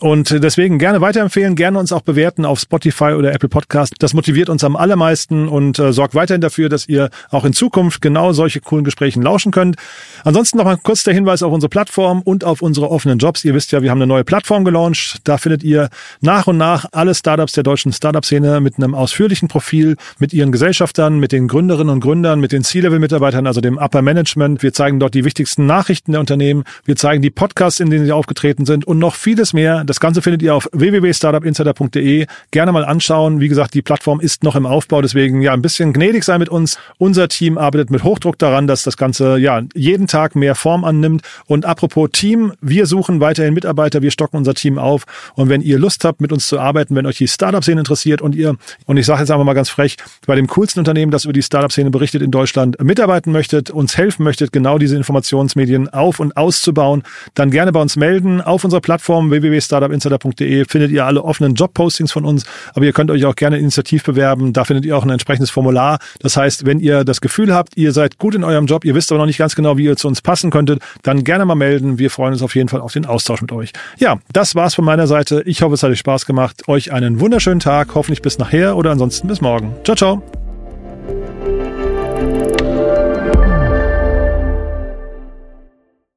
Und 0.00 0.42
deswegen 0.42 0.78
gerne 0.78 1.02
weiterempfehlen, 1.02 1.56
gerne 1.56 1.78
uns 1.78 1.92
auch 1.92 2.02
bewerten 2.02 2.46
auf 2.46 2.58
Spotify 2.58 3.12
oder 3.12 3.34
Apple 3.34 3.50
Podcast. 3.50 3.92
Das 3.98 4.14
motiviert 4.14 4.48
uns 4.48 4.64
am 4.64 4.76
allermeisten 4.76 5.46
und 5.46 5.78
äh, 5.78 5.92
sorgt 5.92 6.14
weiterhin 6.14 6.40
dafür, 6.40 6.70
dass 6.70 6.88
ihr 6.88 7.10
auch 7.28 7.44
in 7.44 7.52
Zukunft 7.52 8.00
genau 8.00 8.32
solche 8.32 8.60
coolen 8.60 8.82
Gespräche 8.84 9.09
Gesprächen 9.10 9.22
lauschen 9.22 9.52
könnt. 9.52 9.76
Ansonsten 10.24 10.58
noch 10.58 10.64
mal 10.64 10.76
kurz 10.76 11.02
der 11.02 11.14
Hinweis 11.14 11.42
auf 11.42 11.52
unsere 11.52 11.68
Plattform 11.68 12.22
und 12.22 12.44
auf 12.44 12.62
unsere 12.62 12.90
offenen 12.90 13.18
Jobs. 13.18 13.44
Ihr 13.44 13.54
wisst 13.54 13.72
ja, 13.72 13.82
wir 13.82 13.90
haben 13.90 13.98
eine 13.98 14.06
neue 14.06 14.24
Plattform 14.24 14.64
gelauncht. 14.64 15.20
Da 15.24 15.38
findet 15.38 15.62
ihr 15.62 15.88
nach 16.20 16.46
und 16.46 16.58
nach 16.58 16.86
alle 16.92 17.14
Startups 17.14 17.52
der 17.52 17.62
deutschen 17.62 17.92
Startup-Szene 17.92 18.60
mit 18.60 18.76
einem 18.76 18.94
ausführlichen 18.94 19.48
Profil, 19.48 19.96
mit 20.18 20.32
ihren 20.32 20.52
Gesellschaftern, 20.52 21.18
mit 21.18 21.32
den 21.32 21.48
Gründerinnen 21.48 21.92
und 21.92 22.00
Gründern, 22.00 22.38
mit 22.40 22.52
den 22.52 22.64
C-Level-Mitarbeitern, 22.64 23.46
also 23.46 23.60
dem 23.60 23.78
Upper 23.78 24.02
Management. 24.02 24.62
Wir 24.62 24.72
zeigen 24.72 25.00
dort 25.00 25.14
die 25.14 25.24
wichtigsten 25.24 25.66
Nachrichten 25.66 26.12
der 26.12 26.20
Unternehmen. 26.20 26.64
Wir 26.84 26.96
zeigen 26.96 27.22
die 27.22 27.30
Podcasts, 27.30 27.80
in 27.80 27.90
denen 27.90 28.04
sie 28.04 28.12
aufgetreten 28.12 28.66
sind 28.66 28.86
und 28.86 28.98
noch 28.98 29.14
vieles 29.14 29.52
mehr. 29.52 29.84
Das 29.84 30.00
Ganze 30.00 30.22
findet 30.22 30.42
ihr 30.42 30.54
auf 30.54 30.68
www.startupinsider.de. 30.72 32.26
Gerne 32.50 32.72
mal 32.72 32.84
anschauen. 32.84 33.40
Wie 33.40 33.48
gesagt, 33.48 33.72
die 33.74 33.82
Plattform 33.82 34.20
ist 34.20 34.44
noch 34.44 34.54
im 34.54 34.66
Aufbau, 34.66 35.00
deswegen 35.00 35.40
ja 35.40 35.54
ein 35.54 35.62
bisschen 35.62 35.92
gnädig 35.94 36.24
sein 36.24 36.40
mit 36.40 36.50
uns. 36.50 36.78
Unser 36.98 37.28
Team 37.28 37.56
arbeitet 37.56 37.90
mit 37.90 38.04
Hochdruck 38.04 38.38
daran, 38.38 38.66
dass 38.66 38.82
das 38.82 38.96
Ganze 39.00 39.38
ja 39.38 39.62
jeden 39.74 40.06
Tag 40.06 40.36
mehr 40.36 40.54
Form 40.54 40.84
annimmt. 40.84 41.22
Und 41.46 41.64
apropos 41.64 42.10
Team, 42.12 42.52
wir 42.60 42.86
suchen 42.86 43.18
weiterhin 43.20 43.54
Mitarbeiter, 43.54 44.02
wir 44.02 44.10
stocken 44.12 44.36
unser 44.36 44.54
Team 44.54 44.78
auf. 44.78 45.04
Und 45.34 45.48
wenn 45.48 45.62
ihr 45.62 45.78
Lust 45.78 46.04
habt, 46.04 46.20
mit 46.20 46.32
uns 46.32 46.46
zu 46.46 46.60
arbeiten, 46.60 46.94
wenn 46.94 47.06
euch 47.06 47.18
die 47.18 47.26
Startup-Szene 47.26 47.80
interessiert 47.80 48.22
und 48.22 48.34
ihr, 48.34 48.56
und 48.86 48.96
ich 48.96 49.06
sage 49.06 49.20
jetzt 49.20 49.30
einfach 49.30 49.44
mal 49.44 49.54
ganz 49.54 49.70
frech, 49.70 49.96
bei 50.26 50.36
dem 50.36 50.46
coolsten 50.46 50.80
Unternehmen, 50.80 51.10
das 51.10 51.24
über 51.24 51.32
die 51.32 51.42
Startup-Szene 51.42 51.90
berichtet 51.90 52.22
in 52.22 52.30
Deutschland, 52.30 52.80
mitarbeiten 52.82 53.32
möchtet, 53.32 53.70
uns 53.70 53.96
helfen 53.96 54.22
möchtet, 54.22 54.52
genau 54.52 54.78
diese 54.78 54.96
Informationsmedien 54.96 55.88
auf- 55.88 56.20
und 56.20 56.36
auszubauen, 56.36 57.02
dann 57.34 57.50
gerne 57.50 57.72
bei 57.72 57.80
uns 57.80 57.96
melden. 57.96 58.40
Auf 58.40 58.64
unserer 58.64 58.80
Plattform 58.80 59.30
www.startupinsider.de 59.30 60.66
findet 60.68 60.90
ihr 60.90 61.06
alle 61.06 61.22
offenen 61.22 61.54
Jobpostings 61.54 62.12
von 62.12 62.24
uns, 62.26 62.44
aber 62.74 62.84
ihr 62.84 62.92
könnt 62.92 63.10
euch 63.10 63.24
auch 63.24 63.34
gerne 63.34 63.58
initiativ 63.58 64.04
bewerben. 64.04 64.52
Da 64.52 64.64
findet 64.64 64.84
ihr 64.84 64.96
auch 64.96 65.04
ein 65.04 65.10
entsprechendes 65.10 65.50
Formular. 65.50 65.98
Das 66.20 66.36
heißt, 66.36 66.66
wenn 66.66 66.80
ihr 66.80 67.04
das 67.04 67.22
Gefühl 67.22 67.54
habt, 67.54 67.76
ihr 67.76 67.92
seid 67.92 68.18
gut 68.18 68.34
in 68.34 68.44
eurem 68.44 68.66
Job, 68.66 68.84
ihr 68.90 68.94
wisst 68.96 69.12
aber 69.12 69.20
noch 69.20 69.26
nicht 69.26 69.38
ganz 69.38 69.54
genau, 69.54 69.78
wie 69.78 69.84
ihr 69.84 69.96
zu 69.96 70.08
uns 70.08 70.20
passen 70.20 70.50
könntet, 70.50 70.82
dann 71.02 71.22
gerne 71.22 71.44
mal 71.44 71.54
melden. 71.54 71.98
Wir 71.98 72.10
freuen 72.10 72.32
uns 72.32 72.42
auf 72.42 72.56
jeden 72.56 72.68
Fall 72.68 72.80
auf 72.80 72.92
den 72.92 73.06
Austausch 73.06 73.40
mit 73.40 73.52
euch. 73.52 73.72
Ja, 73.98 74.18
das 74.32 74.56
war's 74.56 74.74
von 74.74 74.84
meiner 74.84 75.06
Seite. 75.06 75.42
Ich 75.46 75.62
hoffe, 75.62 75.74
es 75.74 75.82
hat 75.82 75.90
euch 75.90 76.00
Spaß 76.00 76.26
gemacht. 76.26 76.68
Euch 76.68 76.92
einen 76.92 77.20
wunderschönen 77.20 77.60
Tag. 77.60 77.94
Hoffentlich 77.94 78.20
bis 78.20 78.38
nachher 78.38 78.76
oder 78.76 78.90
ansonsten 78.90 79.28
bis 79.28 79.40
morgen. 79.40 79.74
Ciao, 79.84 79.96
ciao. 79.96 80.22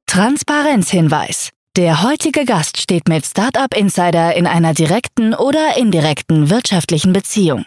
Transparenzhinweis. 0.06 1.50
Der 1.76 2.02
heutige 2.02 2.44
Gast 2.44 2.80
steht 2.80 3.08
mit 3.08 3.24
Startup 3.24 3.72
Insider 3.76 4.34
in 4.34 4.46
einer 4.46 4.74
direkten 4.74 5.34
oder 5.34 5.76
indirekten 5.76 6.50
wirtschaftlichen 6.50 7.12
Beziehung. 7.12 7.66